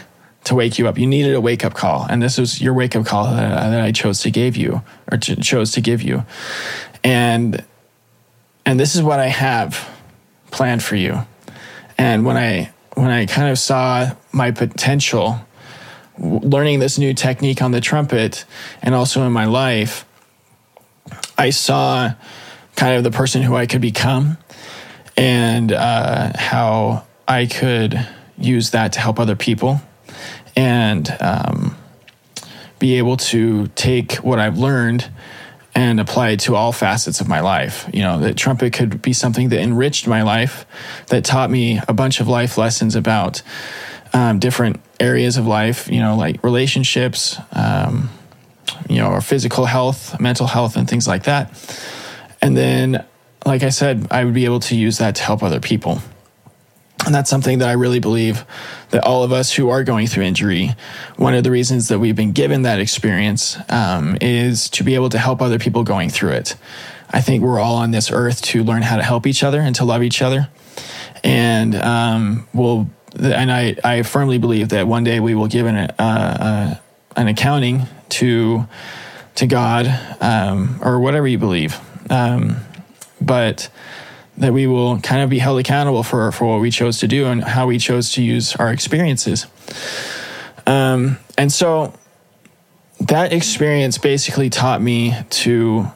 to 0.44 0.54
wake 0.54 0.78
you 0.78 0.86
up. 0.86 0.96
You 0.96 1.08
needed 1.08 1.34
a 1.34 1.40
wake 1.40 1.64
up 1.64 1.74
call. 1.74 2.06
And 2.08 2.22
this 2.22 2.38
was 2.38 2.62
your 2.62 2.72
wake 2.72 2.94
up 2.94 3.04
call 3.04 3.24
that, 3.34 3.70
that 3.70 3.80
I 3.80 3.90
chose 3.90 4.20
to 4.20 4.30
give 4.30 4.56
you 4.56 4.80
or 5.10 5.18
to, 5.18 5.34
chose 5.34 5.72
to 5.72 5.80
give 5.80 6.02
you. 6.02 6.24
And, 7.02 7.64
and 8.64 8.78
this 8.78 8.94
is 8.94 9.02
what 9.02 9.18
I 9.18 9.26
have 9.26 9.90
planned 10.52 10.84
for 10.84 10.94
you. 10.94 11.26
And 11.98 12.24
when 12.24 12.36
I, 12.36 12.72
when 12.94 13.10
I 13.10 13.26
kind 13.26 13.50
of 13.50 13.58
saw 13.58 14.14
my 14.30 14.52
potential 14.52 15.40
learning 16.18 16.78
this 16.78 16.98
new 16.98 17.14
technique 17.14 17.62
on 17.62 17.72
the 17.72 17.80
trumpet 17.80 18.44
and 18.82 18.94
also 18.94 19.24
in 19.24 19.32
my 19.32 19.46
life, 19.46 20.04
I 21.38 21.50
saw 21.50 22.12
kind 22.76 22.96
of 22.96 23.04
the 23.04 23.10
person 23.10 23.42
who 23.42 23.56
I 23.56 23.66
could 23.66 23.80
become 23.80 24.38
and 25.16 25.72
uh, 25.72 26.32
how 26.34 27.04
I 27.26 27.46
could 27.46 28.06
use 28.38 28.70
that 28.70 28.94
to 28.94 29.00
help 29.00 29.18
other 29.18 29.36
people 29.36 29.80
and 30.56 31.14
um, 31.20 31.76
be 32.78 32.98
able 32.98 33.16
to 33.16 33.68
take 33.68 34.14
what 34.16 34.38
I've 34.38 34.58
learned 34.58 35.10
and 35.74 36.00
apply 36.00 36.30
it 36.30 36.40
to 36.40 36.54
all 36.54 36.72
facets 36.72 37.20
of 37.20 37.28
my 37.28 37.40
life. 37.40 37.88
You 37.92 38.02
know, 38.02 38.18
the 38.18 38.34
trumpet 38.34 38.74
could 38.74 39.00
be 39.00 39.12
something 39.12 39.48
that 39.48 39.60
enriched 39.60 40.06
my 40.06 40.22
life, 40.22 40.66
that 41.06 41.24
taught 41.24 41.50
me 41.50 41.80
a 41.88 41.94
bunch 41.94 42.20
of 42.20 42.28
life 42.28 42.58
lessons 42.58 42.94
about 42.94 43.42
um, 44.14 44.38
different 44.38 44.80
areas 45.00 45.36
of 45.36 45.46
life, 45.46 45.88
you 45.90 46.00
know, 46.00 46.16
like 46.16 46.42
relationships, 46.44 47.38
um, 47.52 48.10
you 48.88 48.98
know, 48.98 49.08
or 49.10 49.20
physical 49.20 49.64
health, 49.64 50.20
mental 50.20 50.46
health, 50.46 50.76
and 50.76 50.88
things 50.88 51.08
like 51.08 51.24
that. 51.24 51.50
And 52.40 52.56
then, 52.56 53.04
like 53.46 53.62
I 53.62 53.70
said, 53.70 54.06
I 54.10 54.24
would 54.24 54.34
be 54.34 54.44
able 54.44 54.60
to 54.60 54.76
use 54.76 54.98
that 54.98 55.16
to 55.16 55.22
help 55.22 55.42
other 55.42 55.60
people. 55.60 56.00
And 57.04 57.14
that's 57.14 57.28
something 57.28 57.58
that 57.58 57.68
I 57.68 57.72
really 57.72 57.98
believe 57.98 58.44
that 58.90 59.02
all 59.02 59.24
of 59.24 59.32
us 59.32 59.52
who 59.52 59.70
are 59.70 59.82
going 59.82 60.06
through 60.06 60.22
injury, 60.22 60.74
one 61.16 61.34
of 61.34 61.42
the 61.42 61.50
reasons 61.50 61.88
that 61.88 61.98
we've 61.98 62.14
been 62.14 62.30
given 62.32 62.62
that 62.62 62.78
experience 62.78 63.56
um, 63.68 64.16
is 64.20 64.70
to 64.70 64.84
be 64.84 64.94
able 64.94 65.08
to 65.08 65.18
help 65.18 65.42
other 65.42 65.58
people 65.58 65.82
going 65.82 66.10
through 66.10 66.32
it. 66.32 66.54
I 67.10 67.20
think 67.20 67.42
we're 67.42 67.58
all 67.58 67.74
on 67.76 67.90
this 67.90 68.10
earth 68.12 68.40
to 68.42 68.62
learn 68.62 68.82
how 68.82 68.96
to 68.96 69.02
help 69.02 69.26
each 69.26 69.42
other 69.42 69.60
and 69.60 69.74
to 69.76 69.84
love 69.84 70.02
each 70.02 70.22
other. 70.22 70.48
And 71.24 71.74
um, 71.74 72.48
we'll 72.54 72.88
and 73.18 73.52
I, 73.52 73.76
I 73.84 74.02
firmly 74.02 74.38
believe 74.38 74.70
that 74.70 74.86
one 74.86 75.04
day 75.04 75.20
we 75.20 75.34
will 75.34 75.48
give 75.48 75.66
an, 75.66 75.76
uh, 75.76 75.94
uh, 75.98 76.74
an 77.16 77.28
accounting 77.28 77.86
to 78.10 78.66
to 79.34 79.46
God 79.46 79.86
um, 80.20 80.78
or 80.82 81.00
whatever 81.00 81.26
you 81.26 81.38
believe, 81.38 81.78
um, 82.10 82.56
but 83.20 83.70
that 84.36 84.52
we 84.52 84.66
will 84.66 84.98
kind 85.00 85.22
of 85.22 85.30
be 85.30 85.38
held 85.38 85.58
accountable 85.58 86.02
for 86.02 86.30
for 86.32 86.46
what 86.46 86.60
we 86.60 86.70
chose 86.70 86.98
to 86.98 87.08
do 87.08 87.26
and 87.26 87.42
how 87.42 87.66
we 87.66 87.78
chose 87.78 88.12
to 88.12 88.22
use 88.22 88.54
our 88.56 88.72
experiences. 88.72 89.46
Um, 90.66 91.18
and 91.38 91.52
so 91.52 91.94
that 93.00 93.32
experience 93.32 93.98
basically 93.98 94.50
taught 94.50 94.80
me 94.80 95.14
to. 95.30 95.86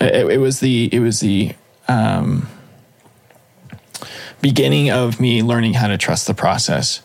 It, 0.00 0.32
it 0.32 0.38
was 0.38 0.60
the 0.60 0.88
it 0.92 1.00
was 1.00 1.20
the 1.20 1.54
um, 1.88 2.48
beginning 4.40 4.90
of 4.90 5.20
me 5.20 5.42
learning 5.42 5.74
how 5.74 5.88
to 5.88 5.98
trust 5.98 6.26
the 6.26 6.34
process 6.34 7.02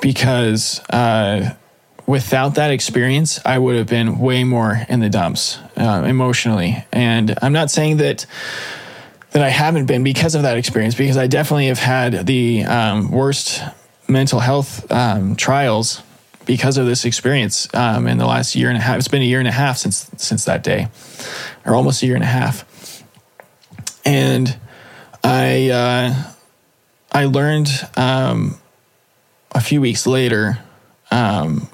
because 0.00 0.80
uh, 0.90 1.54
without 2.06 2.54
that 2.54 2.70
experience, 2.70 3.40
I 3.44 3.58
would 3.58 3.76
have 3.76 3.86
been 3.86 4.18
way 4.18 4.44
more 4.44 4.80
in 4.88 5.00
the 5.00 5.10
dumps 5.10 5.58
uh, 5.76 6.04
emotionally. 6.06 6.84
And 6.92 7.36
I'm 7.42 7.52
not 7.52 7.70
saying 7.70 7.98
that 7.98 8.26
that 9.30 9.42
I 9.42 9.50
haven't 9.50 9.84
been 9.84 10.02
because 10.02 10.34
of 10.34 10.42
that 10.42 10.56
experience, 10.56 10.94
because 10.94 11.18
I 11.18 11.26
definitely 11.26 11.66
have 11.66 11.78
had 11.78 12.26
the 12.26 12.64
um, 12.64 13.10
worst 13.10 13.62
mental 14.08 14.40
health 14.40 14.90
um, 14.90 15.36
trials 15.36 16.02
because 16.46 16.78
of 16.78 16.86
this 16.86 17.04
experience 17.04 17.68
um, 17.74 18.06
in 18.06 18.16
the 18.16 18.24
last 18.24 18.56
year 18.56 18.70
and 18.70 18.78
a 18.78 18.80
half. 18.80 18.96
It's 18.96 19.08
been 19.08 19.20
a 19.20 19.26
year 19.26 19.38
and 19.38 19.46
a 19.46 19.52
half 19.52 19.76
since 19.76 20.10
since 20.16 20.46
that 20.46 20.64
day, 20.64 20.88
or 21.66 21.74
almost 21.74 22.02
a 22.02 22.06
year 22.06 22.14
and 22.14 22.24
a 22.24 22.28
half. 22.28 23.04
And 24.04 24.58
I. 25.22 25.70
Uh, 25.70 26.32
I 27.18 27.24
learned 27.24 27.68
um, 27.96 28.56
a 29.50 29.60
few 29.60 29.80
weeks 29.80 30.06
later. 30.06 30.60
Um, 31.10 31.68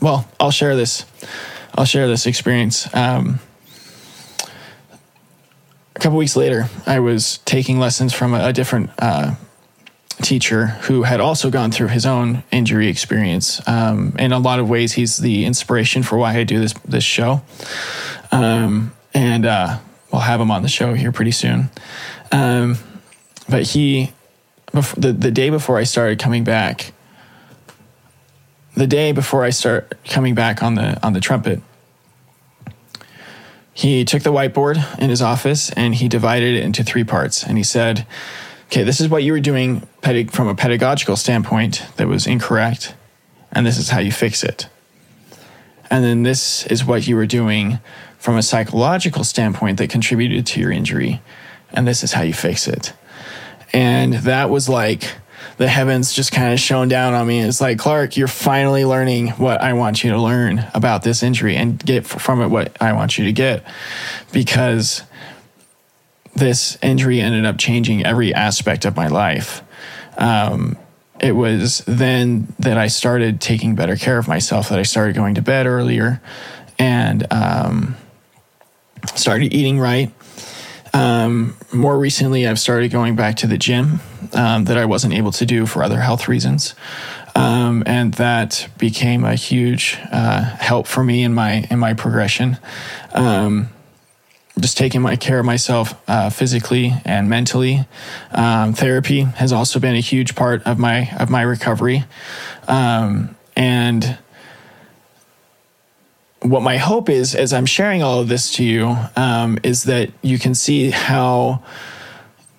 well, 0.00 0.28
I'll 0.38 0.52
share 0.52 0.76
this. 0.76 1.04
I'll 1.74 1.84
share 1.84 2.06
this 2.06 2.26
experience. 2.26 2.86
Um, 2.94 3.40
a 5.96 5.98
couple 5.98 6.16
weeks 6.16 6.36
later, 6.36 6.68
I 6.86 7.00
was 7.00 7.38
taking 7.38 7.80
lessons 7.80 8.12
from 8.12 8.34
a, 8.34 8.46
a 8.46 8.52
different 8.52 8.90
uh, 9.00 9.34
teacher 10.22 10.66
who 10.86 11.02
had 11.02 11.18
also 11.18 11.50
gone 11.50 11.72
through 11.72 11.88
his 11.88 12.06
own 12.06 12.44
injury 12.52 12.86
experience. 12.86 13.60
Um, 13.66 14.14
in 14.16 14.30
a 14.30 14.38
lot 14.38 14.60
of 14.60 14.70
ways, 14.70 14.92
he's 14.92 15.16
the 15.16 15.44
inspiration 15.44 16.04
for 16.04 16.16
why 16.16 16.36
I 16.36 16.44
do 16.44 16.60
this 16.60 16.72
this 16.84 17.02
show. 17.02 17.42
Um, 18.30 18.92
and 19.12 19.44
uh, 19.44 19.80
we'll 20.12 20.22
have 20.22 20.40
him 20.40 20.52
on 20.52 20.62
the 20.62 20.68
show 20.68 20.94
here 20.94 21.10
pretty 21.10 21.32
soon. 21.32 21.68
Um, 22.30 22.78
but 23.48 23.62
he, 23.62 24.12
the, 24.72 25.12
the 25.12 25.30
day 25.30 25.50
before 25.50 25.78
I 25.78 25.84
started 25.84 26.18
coming 26.18 26.44
back, 26.44 26.92
the 28.74 28.86
day 28.86 29.12
before 29.12 29.44
I 29.44 29.50
start 29.50 29.96
coming 30.04 30.34
back 30.34 30.62
on 30.62 30.76
the 30.76 30.98
on 31.04 31.12
the 31.12 31.20
trumpet, 31.20 31.60
he 33.74 34.04
took 34.04 34.22
the 34.22 34.32
whiteboard 34.32 34.98
in 34.98 35.10
his 35.10 35.20
office 35.20 35.70
and 35.70 35.94
he 35.94 36.08
divided 36.08 36.54
it 36.56 36.64
into 36.64 36.82
three 36.82 37.04
parts. 37.04 37.42
And 37.42 37.58
he 37.58 37.64
said, 37.64 38.06
"Okay, 38.66 38.82
this 38.82 39.00
is 39.00 39.08
what 39.08 39.22
you 39.22 39.32
were 39.32 39.40
doing 39.40 39.86
from 40.30 40.48
a 40.48 40.54
pedagogical 40.54 41.16
standpoint 41.16 41.84
that 41.96 42.08
was 42.08 42.26
incorrect, 42.26 42.94
and 43.52 43.66
this 43.66 43.76
is 43.76 43.90
how 43.90 43.98
you 43.98 44.12
fix 44.12 44.42
it." 44.42 44.68
And 45.90 46.02
then 46.02 46.22
this 46.22 46.66
is 46.68 46.86
what 46.86 47.06
you 47.06 47.16
were 47.16 47.26
doing 47.26 47.78
from 48.18 48.38
a 48.38 48.42
psychological 48.42 49.24
standpoint 49.24 49.76
that 49.76 49.90
contributed 49.90 50.46
to 50.46 50.60
your 50.60 50.72
injury. 50.72 51.20
And 51.70 51.86
this 51.86 52.02
is 52.02 52.12
how 52.12 52.22
you 52.22 52.32
fix 52.32 52.66
it. 52.66 52.94
And 53.72 54.14
that 54.14 54.50
was 54.50 54.68
like 54.68 55.04
the 55.56 55.68
heavens 55.68 56.12
just 56.12 56.32
kind 56.32 56.52
of 56.52 56.60
shone 56.60 56.88
down 56.88 57.14
on 57.14 57.26
me. 57.26 57.40
It's 57.40 57.60
like, 57.60 57.78
Clark, 57.78 58.16
you're 58.16 58.28
finally 58.28 58.84
learning 58.84 59.28
what 59.28 59.60
I 59.60 59.72
want 59.72 60.04
you 60.04 60.10
to 60.10 60.20
learn 60.20 60.64
about 60.74 61.02
this 61.02 61.22
injury 61.22 61.56
and 61.56 61.78
get 61.84 62.06
from 62.06 62.42
it 62.42 62.48
what 62.48 62.76
I 62.80 62.92
want 62.92 63.18
you 63.18 63.24
to 63.26 63.32
get. 63.32 63.64
Because 64.32 65.02
this 66.34 66.78
injury 66.82 67.20
ended 67.20 67.44
up 67.44 67.58
changing 67.58 68.04
every 68.04 68.32
aspect 68.34 68.84
of 68.84 68.96
my 68.96 69.08
life. 69.08 69.62
Um, 70.16 70.76
it 71.20 71.32
was 71.32 71.84
then 71.86 72.52
that 72.58 72.76
I 72.76 72.88
started 72.88 73.40
taking 73.40 73.74
better 73.74 73.96
care 73.96 74.18
of 74.18 74.26
myself, 74.26 74.68
that 74.70 74.78
I 74.78 74.82
started 74.82 75.14
going 75.14 75.36
to 75.36 75.42
bed 75.42 75.66
earlier 75.66 76.20
and 76.78 77.30
um, 77.32 77.96
started 79.14 79.52
eating 79.52 79.78
right. 79.78 80.10
Um, 80.94 81.56
more 81.72 81.98
recently, 81.98 82.46
I've 82.46 82.60
started 82.60 82.90
going 82.90 83.16
back 83.16 83.36
to 83.36 83.46
the 83.46 83.56
gym 83.56 84.00
um, 84.34 84.64
that 84.64 84.76
I 84.76 84.84
wasn't 84.84 85.14
able 85.14 85.32
to 85.32 85.46
do 85.46 85.66
for 85.66 85.82
other 85.82 86.00
health 86.00 86.28
reasons. 86.28 86.74
Um, 87.34 87.82
and 87.86 88.12
that 88.14 88.68
became 88.76 89.24
a 89.24 89.34
huge 89.34 89.98
uh, 90.10 90.42
help 90.42 90.86
for 90.86 91.02
me 91.02 91.22
in 91.22 91.32
my 91.32 91.66
in 91.70 91.78
my 91.78 91.94
progression. 91.94 92.58
Um, 93.14 93.70
just 94.60 94.76
taking 94.76 95.00
my 95.00 95.16
care 95.16 95.38
of 95.38 95.46
myself 95.46 95.94
uh, 96.08 96.28
physically 96.28 96.92
and 97.06 97.28
mentally. 97.30 97.86
Um, 98.32 98.74
therapy 98.74 99.22
has 99.22 99.50
also 99.50 99.80
been 99.80 99.94
a 99.94 100.00
huge 100.00 100.34
part 100.34 100.62
of 100.64 100.78
my 100.78 101.10
of 101.16 101.30
my 101.30 101.40
recovery, 101.40 102.04
um, 102.68 103.34
and 103.56 104.18
what 106.42 106.62
my 106.62 106.76
hope 106.76 107.08
is 107.08 107.34
as 107.34 107.52
I'm 107.52 107.66
sharing 107.66 108.02
all 108.02 108.20
of 108.20 108.28
this 108.28 108.52
to 108.54 108.64
you 108.64 108.96
um, 109.16 109.58
is 109.62 109.84
that 109.84 110.10
you 110.22 110.38
can 110.38 110.54
see 110.54 110.90
how 110.90 111.62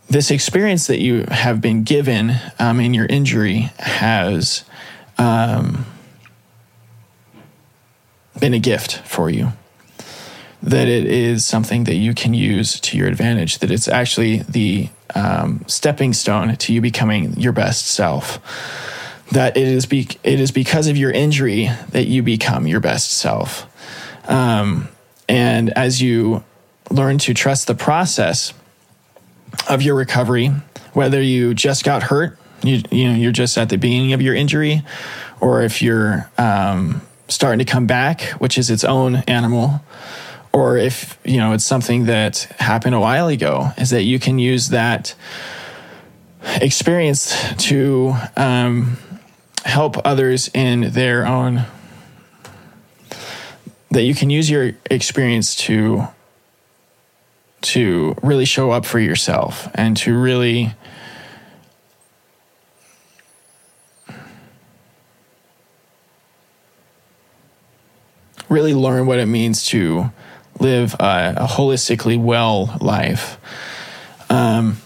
this 0.09 0.31
experience 0.31 0.87
that 0.87 0.99
you 0.99 1.25
have 1.29 1.59
been 1.59 1.83
given 1.83 2.33
um, 2.59 2.79
in 2.79 2.93
your 2.93 3.05
injury 3.07 3.71
has 3.79 4.63
um, 5.17 5.85
been 8.39 8.53
a 8.53 8.59
gift 8.59 8.99
for 8.99 9.29
you 9.29 9.51
that 10.63 10.87
it 10.87 11.05
is 11.05 11.43
something 11.43 11.83
that 11.83 11.95
you 11.95 12.13
can 12.13 12.33
use 12.33 12.79
to 12.79 12.97
your 12.97 13.07
advantage, 13.07 13.59
that 13.59 13.69
it's 13.69 13.89
actually 13.89 14.37
the 14.43 14.89
um, 15.13 15.63
stepping 15.67 16.13
stone 16.13 16.55
to 16.55 16.73
you 16.73 16.79
becoming 16.79 17.33
your 17.33 17.51
best 17.51 17.85
self. 17.85 18.39
That 19.31 19.57
it 19.57 19.67
is, 19.67 19.85
be- 19.85 20.17
it 20.23 20.39
is 20.39 20.51
because 20.51 20.87
of 20.87 20.95
your 20.95 21.11
injury 21.11 21.69
that 21.89 22.07
you 22.07 22.23
become 22.23 22.65
your 22.65 22.79
best 22.79 23.11
self. 23.11 23.67
Um, 24.27 24.87
and 25.27 25.69
as 25.71 26.01
you 26.01 26.43
learn 26.89 27.17
to 27.19 27.33
trust 27.33 27.67
the 27.67 27.75
process 27.75 28.53
of 29.69 29.81
your 29.81 29.95
recovery, 29.95 30.51
whether 30.93 31.21
you 31.21 31.53
just 31.53 31.83
got 31.83 32.03
hurt, 32.03 32.37
you, 32.63 32.81
you 32.91 33.09
know, 33.09 33.15
you're 33.15 33.31
just 33.31 33.57
at 33.57 33.69
the 33.69 33.77
beginning 33.77 34.13
of 34.13 34.21
your 34.21 34.35
injury, 34.35 34.83
or 35.41 35.63
if 35.63 35.81
you're 35.81 36.29
um, 36.37 37.01
starting 37.27 37.59
to 37.59 37.69
come 37.69 37.87
back, 37.87 38.21
which 38.39 38.57
is 38.57 38.69
its 38.69 38.83
own 38.83 39.17
animal, 39.27 39.81
or 40.53 40.77
if 40.77 41.19
you 41.25 41.37
know 41.37 41.53
it's 41.53 41.65
something 41.65 42.05
that 42.05 42.43
happened 42.59 42.95
a 42.95 42.99
while 42.99 43.27
ago 43.27 43.71
is 43.77 43.89
that 43.89 44.03
you 44.03 44.19
can 44.19 44.39
use 44.39 44.69
that 44.69 45.15
experience 46.61 47.35
to 47.55 48.13
um, 48.37 48.97
help 49.65 49.97
others 50.05 50.49
in 50.53 50.91
their 50.91 51.25
own 51.25 51.65
that 53.93 54.03
you 54.03 54.15
can 54.15 54.31
use 54.31 54.49
your 54.49 54.71
experience 54.89 55.55
to 55.55 56.07
to 57.61 58.15
really 58.21 58.43
show 58.43 58.71
up 58.71 58.85
for 58.85 58.99
yourself 58.99 59.69
and 59.75 59.95
to 59.95 60.17
really 60.17 60.73
really 68.49 68.73
learn 68.73 69.05
what 69.05 69.19
it 69.19 69.27
means 69.27 69.65
to 69.67 70.11
live 70.59 70.95
a, 70.99 71.33
a 71.37 71.47
holistically 71.47 72.21
well 72.21 72.75
life. 72.81 73.37
Um, 74.29 74.77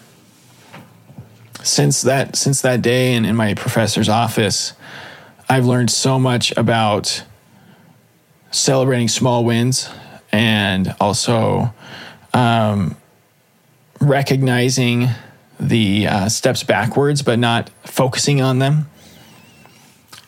since 1.63 2.01
that 2.01 2.35
since 2.35 2.61
that 2.61 2.81
day 2.81 3.13
and 3.13 3.25
in 3.25 3.37
my 3.37 3.53
professor's 3.53 4.09
office, 4.09 4.73
I've 5.49 5.65
learned 5.65 5.91
so 5.91 6.19
much 6.19 6.51
about 6.57 7.23
celebrating 8.57 9.07
small 9.07 9.45
wins 9.45 9.89
and 10.31 10.95
also 10.99 11.73
um, 12.33 12.95
recognizing 13.99 15.09
the 15.59 16.07
uh, 16.07 16.29
steps 16.29 16.63
backwards, 16.63 17.21
but 17.21 17.39
not 17.39 17.69
focusing 17.83 18.41
on 18.41 18.59
them. 18.59 18.89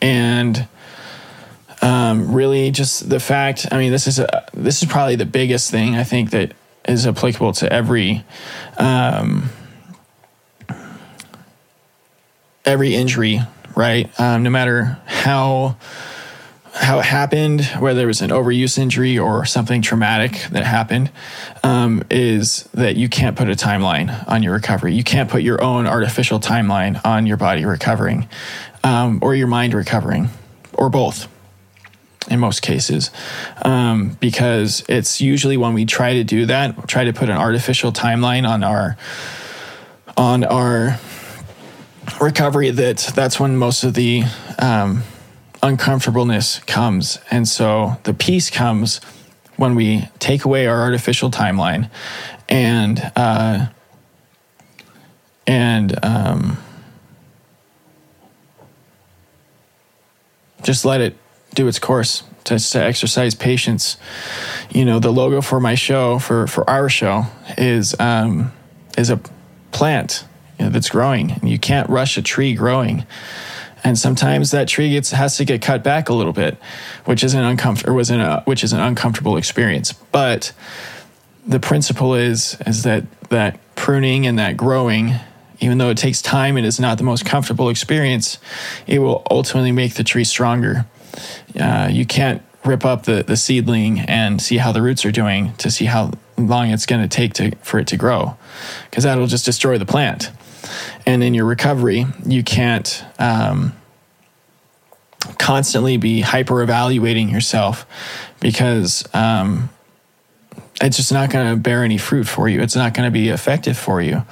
And 0.00 0.66
um, 1.82 2.32
really, 2.32 2.70
just 2.70 3.08
the 3.08 3.20
fact. 3.20 3.66
I 3.70 3.78
mean, 3.78 3.92
this 3.92 4.06
is 4.06 4.18
a, 4.18 4.46
this 4.52 4.82
is 4.82 4.88
probably 4.88 5.16
the 5.16 5.26
biggest 5.26 5.70
thing 5.70 5.94
I 5.94 6.04
think 6.04 6.30
that 6.30 6.52
is 6.86 7.06
applicable 7.06 7.52
to 7.54 7.72
every 7.72 8.24
um, 8.78 9.50
every 12.64 12.94
injury, 12.94 13.40
right? 13.76 14.10
Um, 14.18 14.42
no 14.42 14.50
matter 14.50 14.98
how 15.06 15.76
how 16.72 17.00
it 17.00 17.04
happened, 17.04 17.64
whether 17.78 18.02
it 18.02 18.06
was 18.06 18.20
an 18.20 18.30
overuse 18.30 18.78
injury 18.78 19.18
or 19.18 19.44
something 19.44 19.82
traumatic 19.82 20.32
that 20.52 20.64
happened, 20.64 21.10
um, 21.64 22.02
is 22.10 22.68
that 22.74 22.96
you 22.96 23.08
can't 23.08 23.36
put 23.36 23.48
a 23.48 23.54
timeline 23.54 24.26
on 24.28 24.42
your 24.42 24.52
recovery. 24.52 24.94
You 24.94 25.04
can't 25.04 25.28
put 25.28 25.42
your 25.42 25.62
own 25.62 25.86
artificial 25.86 26.38
timeline 26.38 27.04
on 27.04 27.26
your 27.26 27.36
body 27.36 27.64
recovering 27.64 28.28
um, 28.84 29.18
or 29.22 29.34
your 29.34 29.48
mind 29.48 29.74
recovering 29.74 30.28
or 30.72 30.88
both 30.88 31.28
in 32.30 32.38
most 32.38 32.62
cases 32.62 33.10
um, 33.62 34.16
because 34.20 34.84
it's 34.88 35.20
usually 35.20 35.56
when 35.56 35.74
we 35.74 35.84
try 35.84 36.14
to 36.14 36.24
do 36.24 36.46
that 36.46 36.86
try 36.86 37.04
to 37.04 37.12
put 37.12 37.28
an 37.28 37.36
artificial 37.36 37.92
timeline 37.92 38.48
on 38.48 38.62
our 38.62 38.96
on 40.16 40.44
our 40.44 40.98
recovery 42.20 42.70
that 42.70 42.98
that's 43.14 43.40
when 43.40 43.56
most 43.56 43.82
of 43.84 43.94
the 43.94 44.22
um, 44.58 45.02
uncomfortableness 45.62 46.60
comes 46.60 47.18
and 47.30 47.46
so 47.46 47.98
the 48.04 48.14
peace 48.14 48.48
comes 48.50 48.98
when 49.56 49.74
we 49.74 50.08
take 50.18 50.44
away 50.44 50.66
our 50.66 50.80
artificial 50.80 51.30
timeline 51.30 51.90
and 52.48 53.12
uh, 53.14 53.66
and 55.46 56.04
um, 56.04 56.58
just 60.62 60.84
let 60.84 61.00
it 61.00 61.16
do 61.54 61.66
its 61.66 61.78
course, 61.78 62.22
to, 62.44 62.58
to 62.58 62.82
exercise 62.82 63.34
patience. 63.34 63.96
You 64.70 64.84
know, 64.84 64.98
the 64.98 65.10
logo 65.10 65.40
for 65.40 65.60
my 65.60 65.74
show, 65.74 66.18
for, 66.18 66.46
for 66.46 66.68
our 66.68 66.88
show, 66.88 67.24
is 67.58 67.94
um, 67.98 68.52
is 68.96 69.10
a 69.10 69.20
plant 69.72 70.24
you 70.58 70.66
know, 70.66 70.70
that's 70.70 70.90
growing. 70.90 71.32
And 71.32 71.48
you 71.48 71.58
can't 71.58 71.88
rush 71.88 72.16
a 72.16 72.22
tree 72.22 72.54
growing. 72.54 73.04
And 73.82 73.98
sometimes 73.98 74.50
that 74.50 74.68
tree 74.68 74.90
gets 74.90 75.10
has 75.10 75.36
to 75.38 75.44
get 75.44 75.62
cut 75.62 75.82
back 75.82 76.08
a 76.08 76.14
little 76.14 76.32
bit, 76.32 76.58
which 77.04 77.24
is 77.24 77.34
an 77.34 77.44
uncomfortable 77.44 77.96
was 77.96 78.10
in 78.10 78.20
a 78.20 78.42
which 78.44 78.62
is 78.62 78.72
an 78.72 78.80
uncomfortable 78.80 79.36
experience. 79.36 79.92
But 79.92 80.52
the 81.46 81.60
principle 81.60 82.14
is 82.14 82.56
is 82.66 82.82
that 82.82 83.04
that 83.30 83.58
pruning 83.74 84.26
and 84.26 84.38
that 84.38 84.56
growing 84.56 85.14
even 85.60 85.78
though 85.78 85.90
it 85.90 85.98
takes 85.98 86.22
time 86.22 86.56
and 86.56 86.66
is 86.66 86.80
not 86.80 86.98
the 86.98 87.04
most 87.04 87.24
comfortable 87.26 87.68
experience, 87.68 88.38
it 88.86 88.98
will 88.98 89.22
ultimately 89.30 89.72
make 89.72 89.94
the 89.94 90.04
tree 90.04 90.24
stronger. 90.24 90.86
Uh, 91.58 91.88
you 91.90 92.06
can't 92.06 92.42
rip 92.64 92.84
up 92.84 93.04
the, 93.04 93.22
the 93.22 93.36
seedling 93.36 94.00
and 94.00 94.40
see 94.40 94.56
how 94.56 94.72
the 94.72 94.82
roots 94.82 95.04
are 95.04 95.12
doing 95.12 95.54
to 95.56 95.70
see 95.70 95.86
how 95.86 96.12
long 96.36 96.70
it's 96.70 96.86
going 96.86 97.06
to 97.06 97.08
take 97.08 97.56
for 97.64 97.78
it 97.78 97.86
to 97.86 97.96
grow 97.96 98.36
because 98.88 99.04
that'll 99.04 99.26
just 99.26 99.44
destroy 99.44 99.78
the 99.78 99.86
plant 99.86 100.30
and 101.06 101.22
in 101.22 101.34
your 101.34 101.44
recovery 101.44 102.06
you 102.26 102.42
can't 102.42 103.04
um, 103.18 103.72
constantly 105.38 105.96
be 105.96 106.20
hyper 106.20 106.62
evaluating 106.62 107.28
yourself 107.28 107.86
because 108.40 109.04
um, 109.14 109.70
it's 110.80 110.96
just 110.96 111.12
not 111.12 111.30
going 111.30 111.50
to 111.50 111.56
bear 111.56 111.84
any 111.84 111.98
fruit 111.98 112.24
for 112.24 112.48
you. 112.48 112.60
It's 112.60 112.76
not 112.76 112.94
going 112.94 113.06
to 113.06 113.10
be 113.10 113.28
effective 113.28 113.76
for 113.76 114.00
you. 114.00 114.24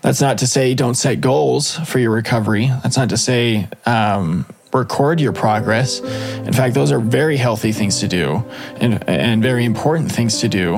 That's 0.00 0.20
not 0.20 0.38
to 0.38 0.46
say 0.46 0.74
don't 0.74 0.94
set 0.94 1.20
goals 1.20 1.76
for 1.76 1.98
your 1.98 2.10
recovery. 2.10 2.70
That's 2.82 2.96
not 2.96 3.10
to 3.10 3.16
say 3.16 3.68
um, 3.86 4.46
record 4.72 5.20
your 5.20 5.32
progress. 5.32 6.00
In 6.00 6.52
fact, 6.52 6.74
those 6.74 6.90
are 6.90 6.98
very 6.98 7.36
healthy 7.36 7.72
things 7.72 8.00
to 8.00 8.08
do 8.08 8.44
and, 8.76 9.06
and 9.08 9.42
very 9.42 9.64
important 9.64 10.10
things 10.10 10.40
to 10.40 10.48
do, 10.48 10.76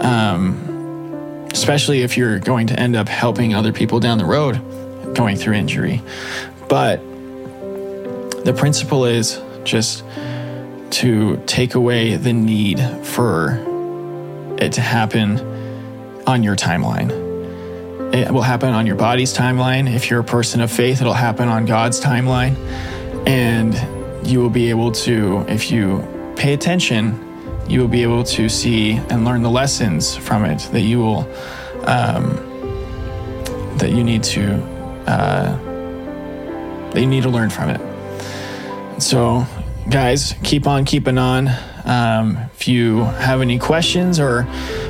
um, 0.00 0.67
especially 1.52 2.02
if 2.02 2.16
you're 2.16 2.38
going 2.38 2.66
to 2.68 2.78
end 2.78 2.96
up 2.96 3.08
helping 3.08 3.54
other 3.54 3.72
people 3.72 4.00
down 4.00 4.18
the 4.18 4.24
road 4.24 4.60
going 5.14 5.36
through 5.36 5.54
injury. 5.54 6.02
But 6.68 6.98
the 8.44 8.54
principle 8.56 9.04
is 9.04 9.40
just 9.64 10.04
to 10.90 11.42
take 11.46 11.74
away 11.74 12.16
the 12.16 12.32
need 12.32 12.80
for 13.04 13.64
it 14.58 14.72
to 14.72 14.80
happen 14.80 15.38
on 16.26 16.42
your 16.42 16.56
timeline. 16.56 17.10
It 18.14 18.30
will 18.30 18.42
happen 18.42 18.72
on 18.72 18.86
your 18.86 18.96
body's 18.96 19.34
timeline. 19.34 19.92
If 19.92 20.08
you're 20.08 20.20
a 20.20 20.24
person 20.24 20.60
of 20.60 20.70
faith, 20.70 21.00
it'll 21.00 21.12
happen 21.12 21.48
on 21.48 21.66
God's 21.66 22.00
timeline. 22.00 22.56
And 23.26 24.26
you 24.26 24.40
will 24.40 24.50
be 24.50 24.70
able 24.70 24.92
to, 24.92 25.44
if 25.48 25.70
you 25.70 26.32
pay 26.36 26.54
attention, 26.54 27.27
you 27.68 27.80
will 27.80 27.88
be 27.88 28.02
able 28.02 28.24
to 28.24 28.48
see 28.48 28.92
and 29.10 29.24
learn 29.24 29.42
the 29.42 29.50
lessons 29.50 30.16
from 30.16 30.44
it 30.44 30.58
that 30.72 30.80
you 30.80 30.98
will, 30.98 31.20
um, 31.84 32.36
that 33.76 33.90
you 33.90 34.02
need 34.02 34.22
to, 34.22 34.54
uh, 35.06 35.56
that 36.90 37.00
you 37.00 37.06
need 37.06 37.22
to 37.22 37.28
learn 37.28 37.50
from 37.50 37.70
it. 37.70 37.80
So, 39.02 39.46
guys, 39.90 40.34
keep 40.42 40.66
on 40.66 40.84
keeping 40.84 41.18
on. 41.18 41.48
Um, 41.84 42.38
if 42.54 42.68
you 42.68 43.04
have 43.04 43.40
any 43.40 43.58
questions 43.58 44.18
or 44.18 44.46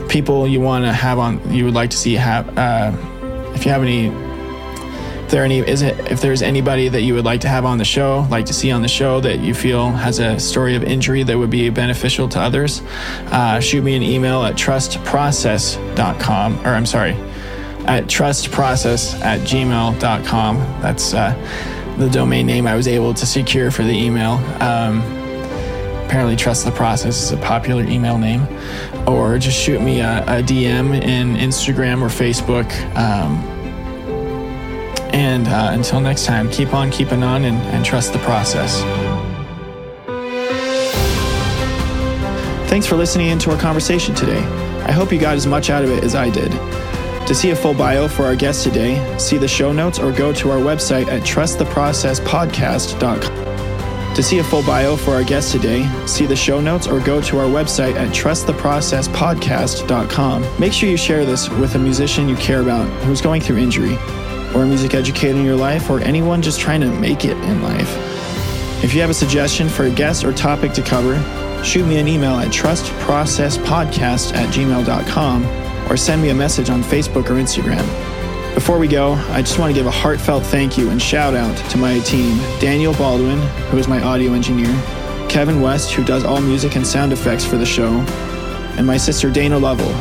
people 0.08 0.46
you 0.46 0.60
want 0.60 0.84
to 0.84 0.92
have 0.92 1.18
on, 1.18 1.52
you 1.52 1.64
would 1.64 1.74
like 1.74 1.90
to 1.90 1.96
see 1.96 2.14
have, 2.14 2.56
uh, 2.56 2.92
if 3.54 3.64
you 3.64 3.70
have 3.70 3.82
any, 3.82 4.08
there 5.30 5.44
any 5.44 5.58
is 5.58 5.82
it 5.82 5.98
if 6.10 6.20
there's 6.20 6.42
anybody 6.42 6.88
that 6.88 7.02
you 7.02 7.14
would 7.14 7.24
like 7.24 7.40
to 7.42 7.48
have 7.48 7.64
on 7.64 7.78
the 7.78 7.84
show, 7.84 8.26
like 8.30 8.46
to 8.46 8.52
see 8.52 8.70
on 8.70 8.82
the 8.82 8.88
show 8.88 9.20
that 9.20 9.40
you 9.40 9.54
feel 9.54 9.90
has 9.90 10.18
a 10.18 10.38
story 10.38 10.76
of 10.76 10.84
injury 10.84 11.22
that 11.22 11.36
would 11.36 11.50
be 11.50 11.68
beneficial 11.70 12.28
to 12.30 12.40
others, 12.40 12.82
uh, 13.30 13.60
shoot 13.60 13.82
me 13.82 13.96
an 13.96 14.02
email 14.02 14.42
at 14.44 14.54
trustprocess.com 14.54 16.66
or 16.66 16.70
I'm 16.70 16.86
sorry, 16.86 17.12
at 17.86 18.04
trustprocess 18.04 19.20
at 19.20 19.40
gmail.com. 19.40 20.56
That's 20.82 21.14
uh, 21.14 21.94
the 21.98 22.08
domain 22.08 22.46
name 22.46 22.66
I 22.66 22.76
was 22.76 22.86
able 22.86 23.14
to 23.14 23.26
secure 23.26 23.70
for 23.70 23.82
the 23.82 23.92
email. 23.92 24.32
Um, 24.62 25.00
apparently, 26.04 26.36
Trust 26.36 26.64
the 26.64 26.70
Process 26.70 27.22
is 27.22 27.32
a 27.32 27.36
popular 27.38 27.84
email 27.84 28.18
name. 28.18 28.46
Or 29.06 29.38
just 29.38 29.58
shoot 29.58 29.80
me 29.80 30.00
a, 30.00 30.22
a 30.22 30.42
DM 30.42 31.02
in 31.02 31.34
Instagram 31.34 32.02
or 32.02 32.08
Facebook. 32.08 32.70
Um, 32.96 33.57
and 35.18 35.48
uh, 35.48 35.70
until 35.72 36.00
next 36.00 36.26
time, 36.26 36.48
keep 36.48 36.72
on 36.72 36.92
keeping 36.92 37.24
on 37.24 37.42
and, 37.44 37.58
and 37.74 37.84
trust 37.84 38.12
the 38.12 38.20
process. 38.20 38.82
Thanks 42.70 42.86
for 42.86 42.94
listening 42.94 43.26
into 43.28 43.50
our 43.50 43.58
conversation 43.58 44.14
today. 44.14 44.38
I 44.86 44.92
hope 44.92 45.10
you 45.10 45.18
got 45.18 45.34
as 45.34 45.44
much 45.46 45.70
out 45.70 45.82
of 45.82 45.90
it 45.90 46.04
as 46.04 46.14
I 46.14 46.30
did. 46.30 46.52
To 47.26 47.34
see 47.34 47.50
a 47.50 47.56
full 47.56 47.74
bio 47.74 48.06
for 48.06 48.26
our 48.26 48.36
guest 48.36 48.62
today, 48.62 49.18
see 49.18 49.38
the 49.38 49.48
show 49.48 49.72
notes 49.72 49.98
or 49.98 50.12
go 50.12 50.32
to 50.34 50.50
our 50.50 50.58
website 50.58 51.08
at 51.08 51.22
trusttheprocesspodcast.com. 51.22 54.14
To 54.14 54.22
see 54.22 54.38
a 54.38 54.44
full 54.44 54.62
bio 54.62 54.96
for 54.96 55.14
our 55.14 55.24
guest 55.24 55.50
today, 55.52 55.88
see 56.06 56.26
the 56.26 56.36
show 56.36 56.60
notes 56.60 56.86
or 56.86 57.00
go 57.00 57.20
to 57.22 57.38
our 57.38 57.46
website 57.46 57.96
at 57.96 58.14
trusttheprocesspodcast.com. 58.14 60.60
Make 60.60 60.72
sure 60.72 60.88
you 60.88 60.96
share 60.96 61.24
this 61.24 61.48
with 61.48 61.74
a 61.74 61.78
musician 61.78 62.28
you 62.28 62.36
care 62.36 62.60
about 62.60 62.86
who's 63.02 63.20
going 63.20 63.42
through 63.42 63.58
injury, 63.58 63.98
or 64.54 64.62
a 64.62 64.66
music 64.66 64.94
educator 64.94 65.36
in 65.36 65.44
your 65.44 65.56
life, 65.56 65.90
or 65.90 66.00
anyone 66.00 66.42
just 66.42 66.60
trying 66.60 66.80
to 66.80 66.90
make 67.00 67.24
it 67.24 67.36
in 67.36 67.62
life. 67.62 67.94
If 68.82 68.94
you 68.94 69.00
have 69.00 69.10
a 69.10 69.14
suggestion 69.14 69.68
for 69.68 69.84
a 69.84 69.90
guest 69.90 70.24
or 70.24 70.32
topic 70.32 70.72
to 70.74 70.82
cover, 70.82 71.18
shoot 71.64 71.84
me 71.84 71.98
an 71.98 72.06
email 72.06 72.36
at 72.36 72.48
trustprocesspodcast 72.48 74.34
at 74.34 74.54
gmail.com 74.54 75.90
or 75.90 75.96
send 75.96 76.22
me 76.22 76.28
a 76.28 76.34
message 76.34 76.70
on 76.70 76.82
Facebook 76.82 77.28
or 77.28 77.34
Instagram. 77.34 77.84
Before 78.54 78.78
we 78.78 78.88
go, 78.88 79.12
I 79.30 79.40
just 79.42 79.58
want 79.58 79.74
to 79.74 79.78
give 79.78 79.86
a 79.86 79.90
heartfelt 79.90 80.44
thank 80.44 80.78
you 80.78 80.90
and 80.90 81.00
shout 81.00 81.34
out 81.34 81.56
to 81.70 81.78
my 81.78 81.98
team 82.00 82.38
Daniel 82.60 82.92
Baldwin, 82.94 83.38
who 83.70 83.78
is 83.78 83.88
my 83.88 84.02
audio 84.02 84.32
engineer, 84.32 84.72
Kevin 85.28 85.60
West, 85.60 85.92
who 85.92 86.04
does 86.04 86.24
all 86.24 86.40
music 86.40 86.76
and 86.76 86.86
sound 86.86 87.12
effects 87.12 87.44
for 87.44 87.56
the 87.56 87.66
show, 87.66 88.00
and 88.76 88.86
my 88.86 88.96
sister 88.96 89.30
Dana 89.30 89.58
Lovell, 89.58 89.92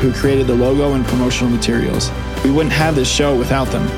who 0.00 0.12
created 0.12 0.46
the 0.46 0.54
logo 0.54 0.94
and 0.94 1.04
promotional 1.06 1.50
materials. 1.50 2.10
We 2.44 2.50
wouldn't 2.50 2.74
have 2.74 2.94
this 2.94 3.08
show 3.08 3.36
without 3.36 3.68
them. 3.68 3.88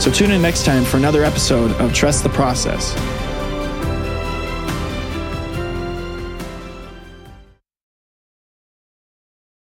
So 0.00 0.10
tune 0.10 0.30
in 0.30 0.42
next 0.42 0.64
time 0.64 0.84
for 0.84 0.96
another 0.98 1.24
episode 1.24 1.72
of 1.80 1.92
Trust 1.92 2.22
the 2.22 2.28
Process. 2.28 2.94